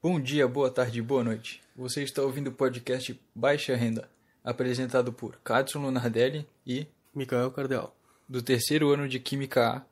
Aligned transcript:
Bom 0.00 0.20
dia, 0.20 0.46
boa 0.46 0.70
tarde, 0.70 1.02
boa 1.02 1.24
noite. 1.24 1.60
Você 1.74 2.04
está 2.04 2.22
ouvindo 2.22 2.50
o 2.50 2.52
podcast 2.52 3.20
Baixa 3.34 3.74
Renda, 3.74 4.08
apresentado 4.44 5.12
por 5.12 5.40
Cadson 5.42 5.80
Lunardelli 5.80 6.46
e 6.64 6.86
Micael 7.12 7.50
Cardeal, 7.50 7.92
do 8.28 8.40
terceiro 8.40 8.92
ano 8.92 9.08
de 9.08 9.18
Química 9.18 9.68
A. 9.68 9.82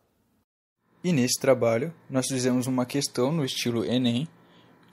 E 1.02 1.12
nesse 1.12 1.40
trabalho, 1.40 1.92
nós 2.08 2.28
fizemos 2.28 2.68
uma 2.68 2.86
questão 2.86 3.32
no 3.32 3.44
estilo 3.44 3.84
Enem, 3.84 4.28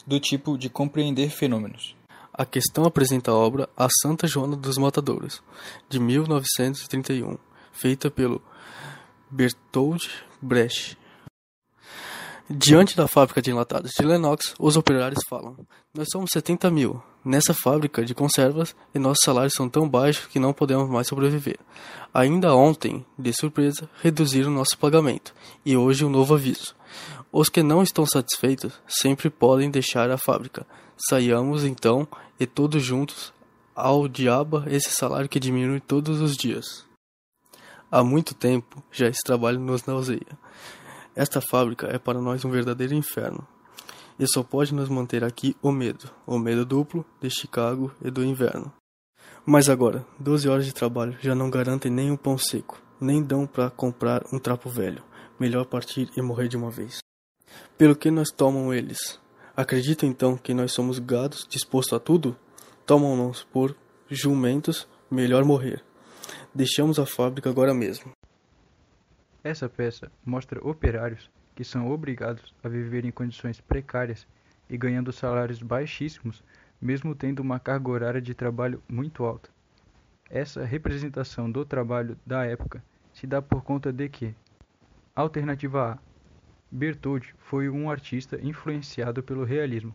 do 0.04 0.20
tipo 0.20 0.58
de 0.58 0.68
compreender 0.68 1.30
fenômenos. 1.30 1.96
A 2.34 2.44
questão 2.44 2.84
apresenta 2.84 3.30
a 3.30 3.36
obra 3.36 3.70
A 3.78 3.88
Santa 4.02 4.26
Joana 4.26 4.56
dos 4.56 4.80
Matadouros, 4.80 5.44
de 5.88 6.00
1931, 6.00 7.38
feita 7.72 8.10
pelo 8.10 8.42
Bertold 9.30 10.10
Brecht. 10.42 10.98
Diante 12.50 12.98
da 12.98 13.08
fábrica 13.08 13.42
de 13.42 13.52
enlatados 13.52 13.92
de 13.98 14.06
Lennox, 14.06 14.54
os 14.60 14.76
operários 14.76 15.24
falam: 15.30 15.56
Nós 15.94 16.10
somos 16.12 16.30
70 16.34 16.70
mil 16.70 17.02
nessa 17.24 17.54
fábrica 17.54 18.04
de 18.04 18.14
conservas 18.14 18.76
e 18.94 19.00
nossos 19.00 19.24
salários 19.24 19.54
são 19.54 19.70
tão 19.70 19.88
baixos 19.88 20.26
que 20.26 20.40
não 20.40 20.52
podemos 20.52 20.90
mais 20.90 21.08
sobreviver. 21.08 21.58
Ainda 22.14 22.54
ontem, 22.54 23.06
de 23.18 23.32
surpresa, 23.34 23.90
reduziram 24.02 24.52
nosso 24.52 24.78
pagamento 24.78 25.34
e 25.66 25.78
hoje 25.78 26.04
um 26.04 26.10
novo 26.10 26.34
aviso. 26.34 26.76
Os 27.32 27.48
que 27.48 27.64
não 27.64 27.82
estão 27.82 28.06
satisfeitos 28.06 28.74
sempre 28.88 29.30
podem 29.30 29.72
deixar 29.72 30.12
a 30.12 30.18
fábrica. 30.18 30.68
Saiamos 31.10 31.64
então 31.64 32.06
e 32.38 32.46
todos 32.46 32.84
juntos 32.84 33.34
ao 33.74 34.08
diabo 34.08 34.64
esse 34.68 34.92
salário 34.92 35.30
que 35.30 35.40
diminui 35.40 35.80
todos 35.80 36.20
os 36.20 36.36
dias. 36.36 36.86
Há 37.90 38.04
muito 38.04 38.36
tempo 38.36 38.84
já 38.92 39.08
esse 39.08 39.22
trabalho 39.24 39.60
nos 39.60 39.86
nauseia. 39.86 40.43
Esta 41.16 41.40
fábrica 41.40 41.88
é 41.88 42.00
para 42.00 42.20
nós 42.20 42.44
um 42.44 42.50
verdadeiro 42.50 42.96
inferno. 42.96 43.48
E 44.20 44.26
só 44.28 44.42
pode 44.42 44.74
nos 44.74 44.90
manter 44.90 45.24
aqui 45.24 45.56
o 45.62 45.72
medo, 45.72 46.10
o 46.26 46.40
medo 46.40 46.66
duplo 46.66 47.06
de 47.22 47.30
Chicago 47.30 47.92
e 48.04 48.10
do 48.10 48.24
inverno. 48.24 48.74
Mas 49.46 49.70
agora, 49.70 50.06
12 50.20 50.50
horas 50.50 50.66
de 50.66 50.74
trabalho 50.74 51.18
já 51.22 51.36
não 51.36 51.50
garantem 51.50 51.92
nem 51.92 52.10
um 52.10 52.18
pão 52.18 52.38
seco, 52.38 52.82
nem 53.00 53.22
dão 53.22 53.46
para 53.46 53.70
comprar 53.70 54.24
um 54.32 54.40
trapo 54.40 54.70
velho. 54.70 55.04
Melhor 55.40 55.66
partir 55.66 56.10
e 56.16 56.22
morrer 56.22 56.48
de 56.48 56.58
uma 56.58 56.72
vez. 56.72 57.00
Pelo 57.78 57.96
que 57.96 58.10
nós 58.10 58.30
tomam 58.32 58.74
eles? 58.74 59.20
Acreditam 59.56 60.10
então 60.10 60.38
que 60.38 60.54
nós 60.54 60.72
somos 60.72 60.98
gados 60.98 61.46
dispostos 61.48 61.94
a 61.94 62.00
tudo? 62.00 62.36
Tomam-nos 62.86 63.44
por 63.44 63.76
jumentos, 64.10 64.88
melhor 65.12 65.44
morrer. 65.44 65.84
Deixamos 66.54 66.98
a 66.98 67.06
fábrica 67.06 67.50
agora 67.50 67.74
mesmo. 67.74 68.12
Essa 69.44 69.68
peça 69.68 70.10
mostra 70.26 70.66
operários 70.66 71.30
que 71.54 71.66
são 71.66 71.92
obrigados 71.92 72.56
a 72.64 72.70
viver 72.70 73.04
em 73.04 73.12
condições 73.12 73.60
precárias 73.60 74.26
e 74.70 74.78
ganhando 74.78 75.12
salários 75.12 75.62
baixíssimos, 75.62 76.42
mesmo 76.82 77.14
tendo 77.14 77.42
uma 77.42 77.60
carga 77.60 77.90
horária 77.90 78.22
de 78.22 78.34
trabalho 78.34 78.82
muito 78.88 79.26
alta. 79.26 79.50
Essa 80.30 80.64
representação 80.64 81.52
do 81.52 81.66
trabalho 81.66 82.18
da 82.26 82.46
época 82.46 82.82
se 83.14 83.28
dá 83.28 83.42
por 83.42 83.64
conta 83.64 83.92
de 83.92 84.08
que, 84.08 84.34
alternativa 85.14 85.92
A, 85.92 85.98
Bertoldi 86.72 87.36
foi 87.38 87.70
um 87.70 87.92
artista 87.92 88.40
influenciado 88.42 89.22
pelo 89.22 89.44
realismo, 89.44 89.94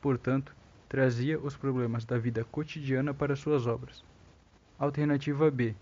portanto, 0.00 0.54
trazia 0.88 1.38
os 1.38 1.56
problemas 1.56 2.04
da 2.04 2.18
vida 2.18 2.44
cotidiana 2.44 3.14
para 3.14 3.36
suas 3.36 3.64
obras. 3.64 4.04
Alternativa 4.76 5.50
B, 5.52 5.74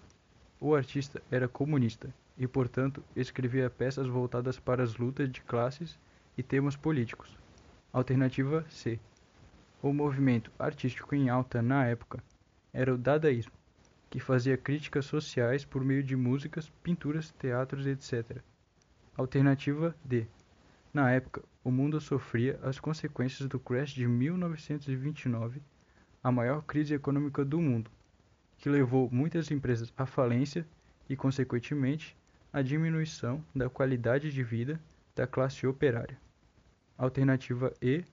o 0.61 0.75
artista 0.75 1.23
era 1.31 1.49
comunista 1.49 2.13
e, 2.39 2.47
portanto, 2.47 3.03
escrevia 3.15 3.71
peças 3.71 4.07
voltadas 4.07 4.59
para 4.59 4.83
as 4.83 4.97
lutas 4.97 5.31
de 5.31 5.41
classes 5.41 5.99
e 6.37 6.43
temas 6.43 6.77
políticos. 6.77 7.37
Alternativa 7.93 8.65
C. 8.69 9.01
O 9.83 9.93
movimento 9.93 10.51
artístico 10.59 11.15
em 11.15 11.29
alta 11.29 11.63
na 11.63 11.87
época 11.87 12.23
era 12.73 12.93
o 12.93 12.99
dadaísmo, 12.99 13.53
que 14.11 14.21
fazia 14.21 14.57
críticas 14.57 15.07
sociais 15.07 15.65
por 15.65 15.85
meio 15.85 16.03
de 16.03 16.15
músicas, 16.15 16.71
pinturas, 16.83 17.31
teatros, 17.33 17.87
etc. 17.87 18.43
Alternativa 19.17 19.95
D. 20.05 20.27
Na 20.93 21.11
época, 21.11 21.43
o 21.65 21.71
mundo 21.71 22.01
sofria 22.01 22.59
as 22.63 22.79
consequências 22.79 23.49
do 23.49 23.59
crash 23.59 23.93
de 23.93 24.07
1929, 24.07 25.63
a 26.23 26.31
maior 26.31 26.63
crise 26.63 26.95
econômica 26.95 27.45
do 27.45 27.61
mundo, 27.61 27.91
que 28.59 28.69
levou 28.69 29.09
muitas 29.11 29.51
empresas 29.51 29.93
à 29.97 30.07
falência 30.07 30.67
e, 31.09 31.17
consequentemente, 31.17 32.17
a 32.53 32.63
diminuição 32.63 33.45
da 33.55 33.69
qualidade 33.69 34.33
de 34.33 34.43
vida 34.43 34.81
da 35.15 35.27
classe 35.27 35.67
operária. 35.67 36.19
Alternativa 36.97 37.73
E: 37.81 38.05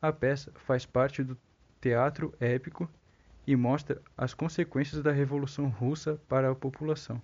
a 0.00 0.12
peça 0.12 0.52
faz 0.66 0.86
parte 0.86 1.22
do 1.22 1.36
teatro 1.80 2.34
épico 2.40 2.90
e 3.46 3.56
mostra 3.56 4.02
as 4.16 4.34
consequências 4.34 5.02
da 5.02 5.12
Revolução 5.12 5.68
Russa 5.68 6.20
para 6.28 6.50
a 6.50 6.54
população. 6.54 7.22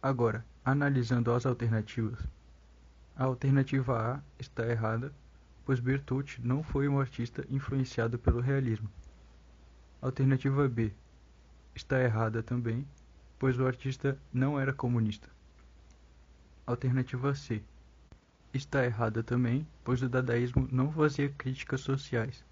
Agora, 0.00 0.44
analisando 0.64 1.32
as 1.32 1.46
alternativas, 1.46 2.20
a 3.16 3.24
alternativa 3.24 4.14
A 4.14 4.22
está 4.38 4.66
errada, 4.66 5.12
pois 5.64 5.80
Bertolt 5.80 6.38
não 6.40 6.62
foi 6.62 6.88
um 6.88 6.98
artista 6.98 7.44
influenciado 7.48 8.18
pelo 8.18 8.40
realismo. 8.40 8.90
Alternativa 10.00 10.68
B 10.68 10.92
está 11.74 12.00
errada 12.02 12.42
também, 12.42 12.86
pois 13.38 13.58
o 13.58 13.66
artista 13.66 14.18
não 14.32 14.58
era 14.58 14.72
comunista. 14.72 15.28
Alternativa 16.66 17.34
C. 17.34 17.62
Está 18.52 18.84
errada 18.84 19.22
também, 19.22 19.66
pois 19.82 20.02
o 20.02 20.08
dadaísmo 20.08 20.68
não 20.70 20.90
fazia 20.92 21.28
críticas 21.28 21.80
sociais, 21.80 22.44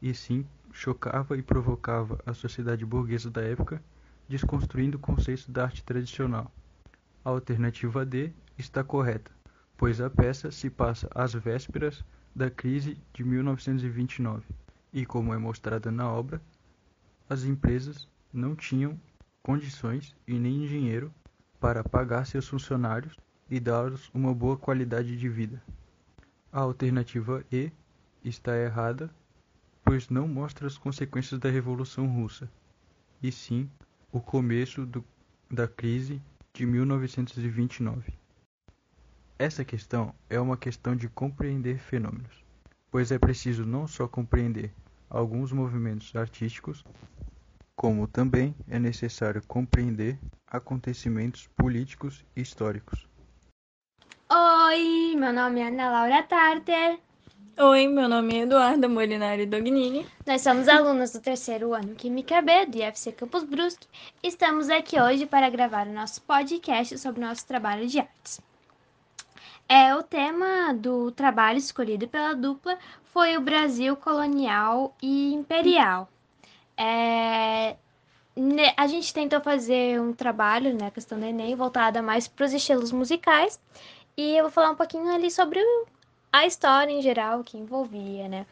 e 0.00 0.14
sim 0.14 0.46
chocava 0.72 1.36
e 1.36 1.42
provocava 1.42 2.20
a 2.24 2.34
sociedade 2.34 2.84
burguesa 2.84 3.30
da 3.30 3.42
época, 3.42 3.82
desconstruindo 4.28 4.96
o 4.96 5.00
conceito 5.00 5.50
da 5.50 5.64
arte 5.64 5.82
tradicional. 5.82 6.52
A 7.24 7.30
alternativa 7.30 8.04
D 8.04 8.32
está 8.56 8.84
correta, 8.84 9.30
pois 9.76 10.00
a 10.00 10.10
peça 10.10 10.50
se 10.50 10.68
passa 10.68 11.08
às 11.14 11.32
vésperas 11.32 12.04
da 12.34 12.50
crise 12.50 12.96
de 13.12 13.24
1929, 13.24 14.44
e 14.92 15.04
como 15.04 15.34
é 15.34 15.38
mostrada 15.38 15.90
na 15.90 16.10
obra, 16.10 16.40
as 17.28 17.44
empresas 17.44 18.08
não 18.32 18.54
tinham 18.54 18.98
condições 19.48 20.14
e 20.26 20.38
nem 20.38 20.66
dinheiro 20.66 21.10
para 21.58 21.82
pagar 21.82 22.26
seus 22.26 22.46
funcionários 22.46 23.16
e 23.48 23.58
dar-lhes 23.58 24.10
uma 24.12 24.34
boa 24.34 24.58
qualidade 24.58 25.16
de 25.16 25.26
vida. 25.26 25.62
A 26.52 26.60
alternativa 26.60 27.42
E 27.50 27.72
está 28.22 28.54
errada, 28.58 29.08
pois 29.82 30.10
não 30.10 30.28
mostra 30.28 30.66
as 30.66 30.76
consequências 30.76 31.40
da 31.40 31.48
Revolução 31.48 32.06
Russa, 32.06 32.46
e 33.22 33.32
sim 33.32 33.70
o 34.12 34.20
começo 34.20 34.84
do, 34.84 35.02
da 35.50 35.66
crise 35.66 36.20
de 36.52 36.66
1929. 36.66 38.12
Essa 39.38 39.64
questão 39.64 40.14
é 40.28 40.38
uma 40.38 40.58
questão 40.58 40.94
de 40.94 41.08
compreender 41.08 41.78
fenômenos, 41.78 42.44
pois 42.90 43.10
é 43.10 43.18
preciso 43.18 43.64
não 43.64 43.88
só 43.88 44.06
compreender 44.06 44.70
alguns 45.08 45.52
movimentos 45.52 46.14
artísticos, 46.14 46.84
como 47.78 48.08
também 48.08 48.56
é 48.68 48.76
necessário 48.76 49.40
compreender 49.46 50.18
acontecimentos 50.48 51.46
políticos 51.56 52.24
e 52.34 52.40
históricos. 52.40 53.06
Oi, 54.28 55.14
meu 55.16 55.32
nome 55.32 55.60
é 55.60 55.68
Ana 55.68 55.88
Laura 55.88 56.24
Tarter. 56.24 56.98
Oi, 57.56 57.86
meu 57.86 58.08
nome 58.08 58.34
é 58.34 58.40
Eduarda 58.40 58.88
Molinari 58.88 59.46
Dognini. 59.46 60.04
Nós 60.26 60.42
somos 60.42 60.66
alunos 60.66 61.12
do 61.12 61.20
terceiro 61.20 61.72
ano 61.72 61.94
Química 61.94 62.42
B 62.42 62.66
do 62.66 62.78
IFC 62.78 63.12
Campus 63.12 63.44
Brusque. 63.44 63.86
Estamos 64.24 64.68
aqui 64.68 65.00
hoje 65.00 65.24
para 65.24 65.48
gravar 65.48 65.86
o 65.86 65.92
nosso 65.92 66.20
podcast 66.22 66.98
sobre 66.98 67.22
o 67.22 67.26
nosso 67.28 67.46
trabalho 67.46 67.86
de 67.86 68.00
artes. 68.00 68.40
É, 69.68 69.94
o 69.94 70.02
tema 70.02 70.74
do 70.74 71.12
trabalho 71.12 71.58
escolhido 71.58 72.08
pela 72.08 72.34
dupla 72.34 72.76
foi 73.12 73.36
o 73.36 73.40
Brasil 73.40 73.94
colonial 73.94 74.96
e 75.00 75.32
imperial. 75.32 76.08
É, 76.78 77.76
a 78.76 78.86
gente 78.86 79.12
tentou 79.12 79.40
fazer 79.40 80.00
um 80.00 80.12
trabalho, 80.12 80.72
né, 80.74 80.90
questão 80.92 81.18
do 81.18 81.26
Enem, 81.26 81.56
voltada 81.56 82.00
mais 82.00 82.28
para 82.28 82.46
os 82.46 82.52
estilos 82.52 82.92
musicais. 82.92 83.60
E 84.16 84.36
eu 84.36 84.44
vou 84.44 84.52
falar 84.52 84.70
um 84.70 84.76
pouquinho 84.76 85.12
ali 85.12 85.30
sobre 85.30 85.60
a 86.32 86.46
história 86.46 86.92
em 86.92 87.02
geral 87.02 87.42
que 87.42 87.58
envolvia, 87.58 88.28
né? 88.28 88.46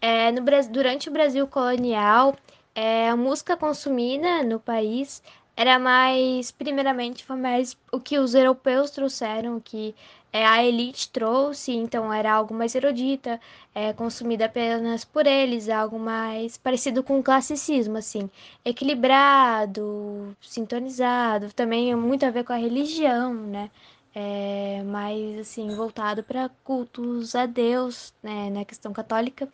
É, 0.00 0.30
no, 0.32 0.42
durante 0.70 1.08
o 1.08 1.12
Brasil 1.12 1.46
colonial, 1.46 2.36
é, 2.74 3.08
a 3.08 3.16
música 3.16 3.56
consumida 3.56 4.42
no 4.44 4.60
país 4.60 5.22
era 5.56 5.78
mais, 5.78 6.52
primeiramente, 6.52 7.24
foi 7.24 7.36
mais 7.36 7.76
o 7.90 7.98
que 7.98 8.16
os 8.18 8.32
europeus 8.34 8.92
trouxeram, 8.92 9.58
que 9.58 9.94
é, 10.32 10.44
a 10.46 10.64
elite 10.64 11.10
trouxe, 11.10 11.72
então 11.72 12.12
era 12.12 12.32
algo 12.32 12.54
mais 12.54 12.74
erudita, 12.74 13.40
é, 13.74 13.92
consumida 13.92 14.46
apenas 14.46 15.04
por 15.04 15.26
eles, 15.26 15.68
algo 15.68 15.98
mais 15.98 16.56
parecido 16.58 17.02
com 17.02 17.18
o 17.18 17.22
classicismo, 17.22 17.96
assim, 17.98 18.30
equilibrado, 18.64 20.36
sintonizado, 20.40 21.52
também 21.52 21.94
muito 21.94 22.24
a 22.26 22.30
ver 22.30 22.44
com 22.44 22.52
a 22.52 22.56
religião, 22.56 23.34
né? 23.34 23.70
é, 24.14 24.82
mais 24.84 25.38
assim 25.38 25.68
voltado 25.74 26.22
para 26.24 26.48
cultos 26.64 27.34
a 27.34 27.46
Deus, 27.46 28.12
né, 28.22 28.50
na 28.50 28.64
questão 28.64 28.92
católica. 28.92 29.48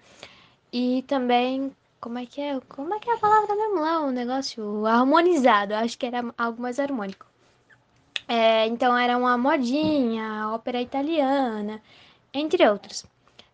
E 0.73 1.03
também 1.06 1.75
como 2.00 2.19
é 2.19 2.26
que 2.26 2.41
é? 2.41 2.61
Como 2.69 2.94
é 2.94 2.99
que 3.00 3.11
é 3.11 3.15
a 3.15 3.19
palavra 3.19 3.55
mesmo 3.56 3.81
lá? 3.81 4.00
O 4.03 4.11
negócio 4.11 4.87
harmonizado. 4.87 5.75
Acho 5.75 5.99
que 5.99 6.06
era 6.06 6.23
algo 6.38 6.61
mais 6.62 6.79
harmônico. 6.79 7.26
É, 8.29 8.67
então 8.67 8.97
era 8.97 9.17
uma 9.17 9.37
modinha, 9.37 10.49
ópera 10.50 10.81
italiana, 10.81 11.81
entre 12.32 12.67
outros. 12.69 13.05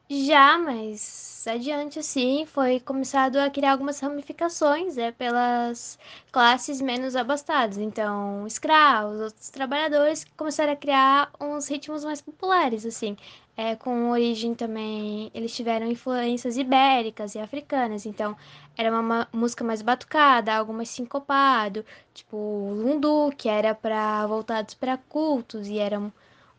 Já 0.09 0.59
mais 0.59 1.45
adiante, 1.47 1.99
assim, 1.99 2.45
foi 2.47 2.81
começado 2.81 3.37
a 3.37 3.49
criar 3.49 3.73
algumas 3.73 4.01
ramificações 4.01 4.99
é, 4.99 5.13
pelas 5.13 5.99
classes 6.33 6.81
menos 6.81 7.17
abastadas. 7.17 7.79
Então, 7.79 8.47
escravos, 8.47 9.21
outros 9.21 9.51
trabalhadores 9.51 10.25
começaram 10.37 10.73
a 10.73 10.77
criar 10.77 11.31
uns 11.41 11.69
ritmos 11.69 12.05
mais 12.05 12.21
populares, 12.21 12.85
assim, 12.85 13.17
é, 13.57 13.77
com 13.77 14.11
origem 14.11 14.55
também. 14.55 15.31
Eles 15.35 15.55
tiveram 15.55 15.87
influências 15.87 16.57
ibéricas 16.57 17.35
e 17.35 17.39
africanas, 17.39 18.05
então 18.07 18.37
era 18.81 18.99
uma 18.99 19.29
música 19.31 19.63
mais 19.63 19.83
batucada, 19.83 20.55
algo 20.55 20.73
mais 20.73 20.89
sincopado, 20.89 21.85
tipo 22.15 22.35
lundu, 22.75 23.31
que 23.37 23.47
era 23.47 23.75
para 23.75 24.27
voltados 24.27 24.73
para 24.73 24.97
cultos 24.97 25.69
e 25.69 25.79
era 25.79 26.01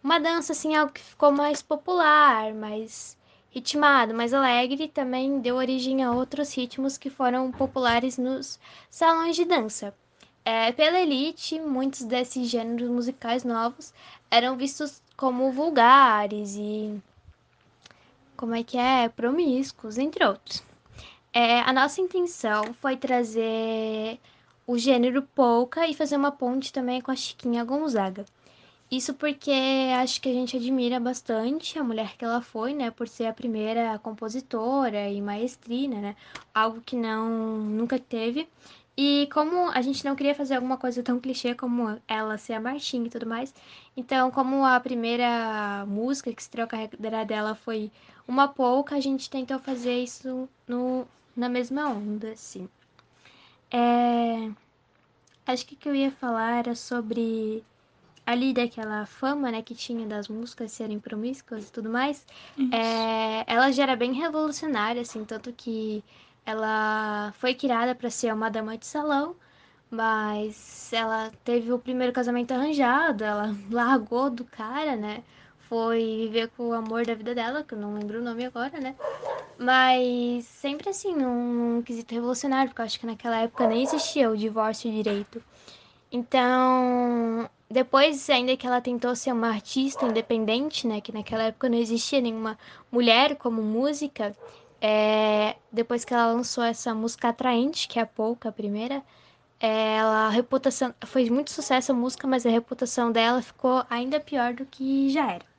uma 0.04 0.20
dança 0.20 0.52
assim, 0.52 0.76
algo 0.76 0.94
que 0.94 1.02
ficou 1.02 1.32
mais 1.32 1.64
popular, 1.64 2.54
mais 2.54 3.18
ritmado, 3.50 4.14
mais 4.14 4.36
alegre, 4.36 4.88
também 4.88 5.40
deu 5.40 5.56
origem 5.56 6.04
a 6.04 6.12
outros 6.12 6.54
ritmos 6.56 6.96
que 6.96 7.10
foram 7.10 7.52
populares 7.52 8.20
nos 8.20 8.60
salões 8.88 9.36
de 9.36 9.44
dança. 9.44 9.92
É, 10.46 10.72
pela 10.72 11.00
elite, 11.00 11.60
muitos 11.60 12.04
desses 12.04 12.48
gêneros 12.48 12.90
musicais 12.90 13.44
novos 13.44 13.92
eram 14.30 14.56
vistos 14.56 15.02
como 15.18 15.52
vulgares 15.52 16.56
e 16.56 17.02
como 18.38 18.54
é 18.54 18.64
que 18.64 18.78
é 18.78 19.10
promíscuos, 19.10 19.98
entre 19.98 20.24
outros. 20.24 20.71
É, 21.34 21.62
a 21.62 21.72
nossa 21.72 22.02
intenção 22.02 22.74
foi 22.74 22.98
trazer 22.98 24.20
o 24.68 24.78
gênero 24.78 25.22
polka 25.22 25.88
e 25.88 25.94
fazer 25.94 26.18
uma 26.18 26.32
ponte 26.32 26.74
também 26.74 27.00
com 27.02 27.10
a 27.12 27.16
Chiquinha 27.16 27.64
Gonzaga. 27.64 28.26
Isso 28.92 29.14
porque 29.14 29.52
acho 30.02 30.22
que 30.22 30.28
a 30.30 30.34
gente 30.34 30.58
admira 30.58 31.00
bastante 31.00 31.80
a 31.80 31.84
mulher 31.84 32.18
que 32.18 32.26
ela 32.26 32.42
foi, 32.42 32.74
né, 32.74 32.92
por 32.92 33.08
ser 33.08 33.28
a 33.28 33.34
primeira 33.34 33.98
compositora 34.00 35.10
e 35.10 35.22
maestrina, 35.22 36.02
né, 36.02 36.16
algo 36.54 36.82
que 36.82 36.98
não 36.98 37.30
nunca 37.60 37.98
teve. 37.98 38.50
E 38.98 39.30
como 39.34 39.70
a 39.70 39.82
gente 39.82 40.04
não 40.04 40.16
queria 40.18 40.36
fazer 40.36 40.56
alguma 40.56 40.78
coisa 40.78 41.02
tão 41.02 41.20
clichê 41.20 41.56
como 41.56 41.98
ela 42.08 42.38
ser 42.38 42.54
a 42.54 42.60
Martinha 42.60 43.08
e 43.08 43.10
tudo 43.10 43.26
mais, 43.26 43.54
então 43.96 44.30
como 44.32 44.66
a 44.66 44.78
primeira 44.82 45.86
música 45.88 46.34
que 46.34 46.42
estreou 46.42 46.66
a 46.66 46.68
carreira 46.68 47.26
dela 47.26 47.56
foi 47.56 47.90
uma 48.28 48.50
polka, 48.50 48.96
a 48.96 49.00
gente 49.00 49.30
tentou 49.30 49.58
fazer 49.60 50.04
isso 50.04 50.50
no, 50.68 51.08
na 51.36 51.50
mesma 51.50 51.90
onda, 51.90 52.32
assim. 52.32 52.70
É... 53.72 54.52
Acho 55.46 55.66
que 55.66 55.76
o 55.76 55.78
que 55.78 55.90
eu 55.90 55.96
ia 55.96 56.12
falar 56.12 56.60
era 56.60 56.76
sobre 56.76 57.64
ali 58.26 58.54
daquela 58.54 59.06
fama, 59.06 59.52
né, 59.52 59.62
que 59.62 59.76
tinha 59.76 60.06
das 60.08 60.28
músicas 60.28 60.72
serem 60.72 61.00
promíscuas 61.00 61.68
e 61.68 61.72
tudo 61.72 61.90
mais, 61.90 62.26
é, 62.72 63.44
ela 63.52 63.72
já 63.72 63.84
era 63.84 63.96
bem 63.96 64.14
revolucionária, 64.14 65.02
assim, 65.02 65.26
tanto 65.26 65.52
que 65.54 66.04
ela 66.46 67.34
foi 67.38 67.54
criada 67.54 67.96
para 67.96 68.10
ser 68.10 68.34
uma 68.34 68.50
dama 68.50 68.78
de 68.78 68.86
salão, 68.86 69.36
mas 69.90 70.92
ela 70.94 71.32
teve 71.44 71.72
o 71.74 71.80
primeiro 71.80 72.14
casamento 72.14 72.52
arranjado, 72.54 73.24
ela 73.24 73.56
largou 73.70 74.30
do 74.30 74.46
cara, 74.46 74.96
né, 74.96 75.24
foi 75.72 76.28
viver 76.28 76.50
com 76.50 76.68
o 76.68 76.74
amor 76.74 77.06
da 77.06 77.16
vida 77.16 77.34
dela, 77.34 77.64
que 77.64 77.74
eu 77.74 77.80
não 77.80 77.94
lembro 77.94 78.20
o 78.20 78.22
nome 78.22 78.44
agora, 78.44 78.78
né, 78.78 78.94
mas 79.58 80.44
sempre 80.46 80.90
assim, 80.90 81.16
num 81.16 81.82
quesito 81.82 82.14
revolucionário, 82.14 82.70
porque 82.70 82.82
eu 82.82 82.86
acho 82.86 83.00
que 83.00 83.06
naquela 83.06 83.38
época 83.40 83.68
nem 83.68 83.82
existia 83.82 84.30
o 84.30 84.36
divórcio 84.36 84.92
direito. 84.92 85.42
Então, 86.12 87.50
depois, 87.70 88.30
ainda 88.30 88.58
que 88.58 88.68
ela 88.68 88.82
tentou 88.82 89.16
ser 89.16 89.32
uma 89.32 89.48
artista 89.50 90.06
independente, 90.06 90.88
né? 90.88 91.00
Que 91.00 91.14
naquela 91.14 91.44
época 91.44 91.70
não 91.70 91.78
existia 91.78 92.20
nenhuma 92.20 92.58
mulher 92.92 93.38
como 93.38 93.62
música. 93.62 94.36
É, 94.82 95.56
depois 95.72 96.04
que 96.04 96.14
ela 96.14 96.34
lançou 96.34 96.64
essa 96.64 96.94
música 96.94 97.30
atraente, 97.30 97.88
que 97.88 98.00
é 98.00 98.02
a 98.02 98.06
Pouca, 98.06 98.50
a 98.50 98.52
primeira, 98.52 99.04
é, 99.60 99.98
ela, 99.98 100.28
a 100.28 100.30
reputação 100.30 100.94
foi 101.06 101.30
muito 101.30 101.52
sucesso 101.52 101.92
a 101.92 101.96
música, 101.96 102.28
mas 102.28 102.46
a 102.46 102.50
reputação 102.50 103.12
dela 103.12 103.42
ficou 103.42 103.86
ainda 103.90 104.20
pior 104.20 104.54
do 104.54 104.66
que 104.66 105.10
já 105.10 105.32
era. 105.34 105.51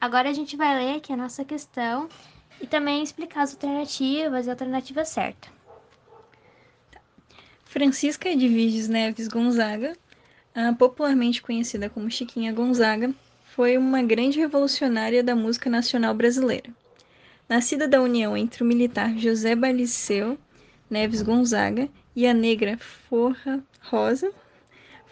Agora 0.00 0.28
a 0.28 0.32
gente 0.32 0.56
vai 0.56 0.76
ler 0.76 0.96
aqui 0.96 1.12
a 1.12 1.16
nossa 1.16 1.44
questão 1.44 2.08
e 2.60 2.66
também 2.66 3.02
explicar 3.02 3.42
as 3.42 3.52
alternativas 3.52 4.46
e 4.46 4.50
a 4.50 4.52
alternativa 4.52 5.04
certa. 5.04 5.48
Francisca 7.64 8.28
Edviges 8.28 8.88
Neves 8.88 9.28
Gonzaga 9.28 9.96
popularmente 10.78 11.42
conhecida 11.42 11.90
como 11.90 12.10
Chiquinha 12.10 12.52
Gonzaga, 12.52 13.14
foi 13.44 13.76
uma 13.76 14.02
grande 14.02 14.38
revolucionária 14.38 15.22
da 15.22 15.36
música 15.36 15.68
nacional 15.68 16.14
brasileira. 16.14 16.70
Nascida 17.48 17.86
da 17.86 18.00
união 18.00 18.36
entre 18.36 18.62
o 18.62 18.66
militar 18.66 19.16
José 19.16 19.54
Baliceu 19.54 20.38
Neves 20.88 21.22
Gonzaga 21.22 21.88
e 22.14 22.26
a 22.26 22.32
negra 22.32 22.78
Forra 22.78 23.62
Rosa, 23.82 24.32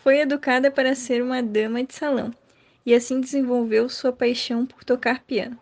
foi 0.03 0.19
educada 0.19 0.71
para 0.71 0.95
ser 0.95 1.23
uma 1.23 1.43
dama 1.43 1.83
de 1.83 1.95
salão 1.95 2.33
e 2.85 2.95
assim 2.95 3.21
desenvolveu 3.21 3.89
sua 3.89 4.13
paixão 4.13 4.67
por 4.67 4.85
tocar 4.85 5.23
piano. 5.23 5.59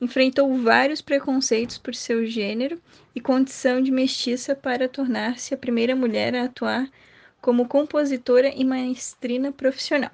Enfrentou 0.00 0.56
vários 0.56 1.00
preconceitos 1.00 1.76
por 1.76 1.94
seu 1.94 2.24
gênero 2.26 2.80
e 3.14 3.20
condição 3.20 3.82
de 3.82 3.90
mestiça 3.90 4.54
para 4.54 4.88
tornar-se 4.88 5.52
a 5.52 5.58
primeira 5.58 5.94
mulher 5.94 6.34
a 6.34 6.44
atuar 6.44 6.90
como 7.40 7.68
compositora 7.68 8.48
e 8.54 8.64
maestrina 8.64 9.52
profissional. 9.52 10.10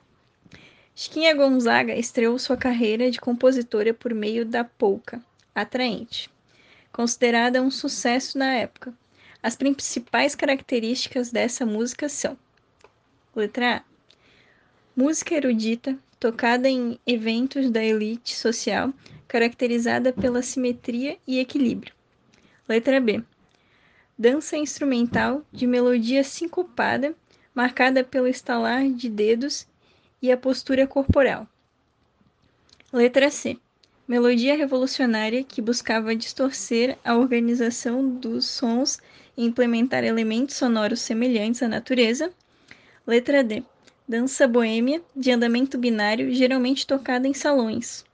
Chiquinha 0.94 1.34
Gonzaga 1.34 1.94
estreou 1.94 2.38
sua 2.38 2.56
carreira 2.56 3.10
de 3.10 3.20
compositora 3.20 3.92
por 3.92 4.14
meio 4.14 4.46
da 4.46 4.64
polca, 4.64 5.22
atraente, 5.54 6.30
considerada 6.90 7.60
um 7.60 7.70
sucesso 7.70 8.38
na 8.38 8.54
época. 8.54 8.94
As 9.42 9.54
principais 9.54 10.34
características 10.34 11.30
dessa 11.30 11.66
música 11.66 12.08
são: 12.08 12.36
letra 13.34 13.76
A. 13.76 13.82
Música 14.96 15.34
erudita, 15.34 15.98
tocada 16.18 16.68
em 16.68 16.98
eventos 17.06 17.70
da 17.70 17.82
elite 17.82 18.34
social, 18.34 18.92
caracterizada 19.28 20.12
pela 20.12 20.42
simetria 20.42 21.16
e 21.26 21.38
equilíbrio. 21.38 21.94
Letra 22.68 23.00
B 23.00 23.22
dança 24.19 24.56
instrumental 24.56 25.43
de 25.52 25.67
melodia 25.67 26.24
sincopada, 26.24 27.14
marcada 27.55 28.02
pelo 28.02 28.26
estalar 28.26 28.88
de 28.88 29.08
dedos 29.08 29.67
e 30.22 30.32
a 30.32 30.36
postura 30.36 30.86
corporal. 30.86 31.46
Letra 32.93 33.31
C. 33.31 33.58
Melodia 34.08 34.56
revolucionária 34.56 35.43
que 35.43 35.60
buscava 35.60 36.14
distorcer 36.14 36.96
a 37.05 37.17
organização 37.17 38.08
dos 38.08 38.46
sons 38.46 39.00
e 39.36 39.44
implementar 39.44 40.05
elementos 40.05 40.55
sonoros 40.55 41.00
semelhantes 41.00 41.62
à 41.62 41.69
natureza. 41.69 42.32
Letra 43.06 43.43
D. 43.43 43.64
Dança 44.08 44.46
boêmia 44.46 45.03
de 45.15 45.31
andamento 45.31 45.77
binário, 45.77 46.32
geralmente 46.32 46.86
tocada 46.86 47.27
em 47.27 47.34
salões. 47.34 48.05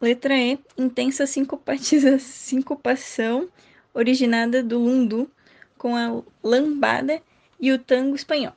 Letra 0.00 0.36
E. 0.36 0.58
Intensa 0.76 1.26
sincopação 2.18 3.48
originada 3.92 4.62
do 4.62 4.78
lundu 4.78 5.30
com 5.76 5.96
a 5.96 6.22
lambada 6.42 7.20
e 7.60 7.72
o 7.72 7.78
tango 7.78 8.14
espanhol. 8.14 8.54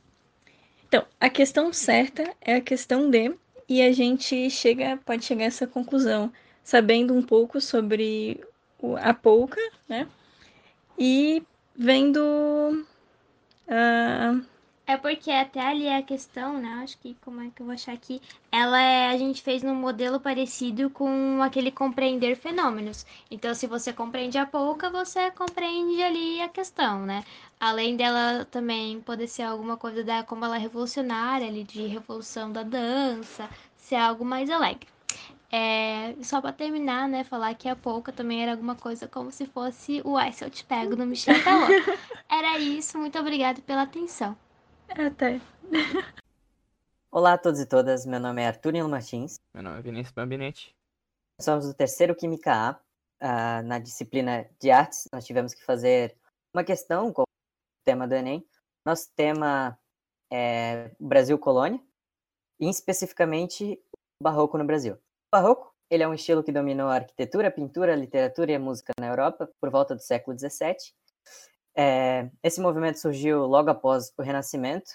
Então, 0.87 1.05
a 1.19 1.29
questão 1.29 1.73
certa 1.73 2.33
é 2.41 2.55
a 2.55 2.61
questão 2.61 3.09
D, 3.09 3.35
e 3.69 3.81
a 3.81 3.91
gente 3.91 4.49
chega, 4.49 4.97
pode 5.05 5.25
chegar 5.25 5.43
a 5.43 5.47
essa 5.47 5.67
conclusão 5.67 6.31
sabendo 6.63 7.13
um 7.13 7.21
pouco 7.21 7.59
sobre 7.59 8.41
a 9.01 9.13
polca, 9.13 9.59
né? 9.89 10.07
E 10.97 11.43
vendo 11.75 12.85
uh, 13.67 14.45
é 14.87 14.95
porque 14.95 15.29
até 15.29 15.59
ali 15.59 15.89
a 15.89 16.01
questão, 16.01 16.57
né? 16.57 16.79
Acho 16.81 16.97
que 16.99 17.13
como 17.21 17.41
é 17.41 17.49
que 17.53 17.61
eu 17.61 17.65
vou 17.65 17.73
achar 17.73 17.91
aqui? 17.91 18.21
Ela 18.49 18.81
é, 18.81 19.09
a 19.09 19.17
gente 19.17 19.41
fez 19.41 19.61
num 19.61 19.75
modelo 19.75 20.17
parecido 20.17 20.89
com 20.89 21.43
aquele 21.43 21.71
compreender 21.71 22.37
fenômenos. 22.37 23.05
Então, 23.29 23.53
se 23.53 23.67
você 23.67 23.91
compreende 23.91 24.37
a 24.37 24.45
pouca, 24.45 24.89
você 24.89 25.29
compreende 25.31 26.01
ali 26.01 26.41
a 26.41 26.47
questão, 26.47 27.05
né? 27.05 27.25
Além 27.59 27.97
dela 27.97 28.45
também 28.45 29.01
poder 29.01 29.27
ser 29.27 29.43
alguma 29.43 29.75
coisa 29.75 30.05
da 30.05 30.23
como 30.23 30.45
ela 30.45 30.55
é 30.55 30.59
revolucionária, 30.59 31.47
ali 31.47 31.65
de 31.65 31.85
revolução 31.85 32.49
da 32.49 32.63
dança, 32.63 33.49
ser 33.75 33.95
algo 33.95 34.23
mais 34.23 34.49
alegre. 34.49 34.87
É, 35.51 36.15
só 36.21 36.39
para 36.41 36.53
terminar, 36.53 37.09
né, 37.09 37.23
falar 37.23 37.53
que 37.55 37.69
a 37.69 37.75
polka 37.75 38.11
também 38.11 38.41
era 38.41 38.51
alguma 38.51 38.75
coisa 38.75 39.07
como 39.07 39.31
se 39.31 39.45
fosse 39.45 40.01
o 40.05 40.17
Ai 40.17 40.31
Se 40.33 40.43
Eu 40.45 40.49
Te 40.49 40.63
Pego 40.63 40.95
do 40.95 41.05
Michel 41.05 41.41
Teló. 41.43 41.67
Era 42.29 42.57
isso, 42.59 42.97
muito 42.97 43.17
obrigada 43.19 43.61
pela 43.61 43.83
atenção. 43.83 44.37
Até. 44.89 45.41
Olá 47.11 47.33
a 47.33 47.37
todos 47.37 47.59
e 47.59 47.65
todas, 47.65 48.05
meu 48.05 48.19
nome 48.19 48.41
é 48.41 48.47
Arthur 48.47 48.71
Nilo 48.71 48.89
Martins. 48.89 49.39
Meu 49.53 49.63
nome 49.63 49.79
é 49.79 49.81
Vinícius 49.81 50.13
Bambinetti. 50.13 50.75
Somos 51.41 51.65
do 51.65 51.73
terceiro 51.73 52.15
Química 52.15 52.53
A. 52.53 52.79
Uh, 53.19 53.63
na 53.65 53.79
disciplina 53.79 54.47
de 54.59 54.69
artes, 54.69 55.07
nós 55.11 55.25
tivemos 55.25 55.53
que 55.53 55.65
fazer 55.65 56.15
uma 56.53 56.63
questão 56.63 57.11
com 57.11 57.23
o 57.23 57.25
tema 57.83 58.07
do 58.07 58.13
Enem. 58.13 58.47
Nosso 58.85 59.11
tema 59.15 59.77
é 60.31 60.91
Brasil 60.99 61.37
Colônia, 61.39 61.81
e 62.59 62.69
especificamente 62.69 63.81
o 64.21 64.23
Barroco 64.23 64.57
no 64.57 64.65
Brasil. 64.65 64.93
O 64.93 64.99
Barroco 65.31 65.73
ele 65.89 66.03
é 66.03 66.07
um 66.07 66.13
estilo 66.13 66.43
que 66.43 66.51
dominou 66.51 66.89
a 66.89 66.95
arquitetura, 66.95 67.47
a 67.47 67.51
pintura, 67.51 67.93
a 67.93 67.95
literatura 67.95 68.51
e 68.51 68.55
a 68.55 68.59
música 68.59 68.91
na 68.99 69.07
Europa 69.07 69.49
por 69.59 69.69
volta 69.69 69.95
do 69.95 70.01
século 70.01 70.37
XVII. 70.37 70.93
É, 71.79 72.31
esse 72.41 72.59
movimento 72.59 72.97
surgiu 72.97 73.45
logo 73.45 73.69
após 73.69 74.11
o 74.17 74.23
Renascimento, 74.23 74.89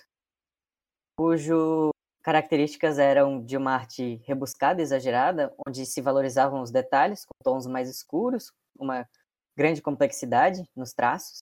cujo 1.16 1.90
características 2.24 2.98
eram 2.98 3.40
de 3.44 3.56
uma 3.56 3.74
arte 3.74 4.16
rebuscada, 4.24 4.82
exagerada, 4.82 5.54
onde 5.64 5.86
se 5.86 6.00
valorizavam 6.00 6.60
os 6.60 6.72
detalhes 6.72 7.24
com 7.24 7.32
tons 7.44 7.66
mais 7.68 7.88
escuros, 7.88 8.52
uma 8.76 9.08
grande 9.56 9.80
complexidade 9.80 10.64
nos 10.74 10.92
traços, 10.92 11.38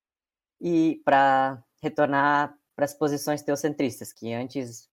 e 0.61 1.01
para 1.07 1.63
retornar 1.83 2.55
para 2.77 2.85
as 2.85 2.95
posições 2.95 3.43
teocentristas, 3.43 4.13
que 4.13 4.33
antes 4.35 4.89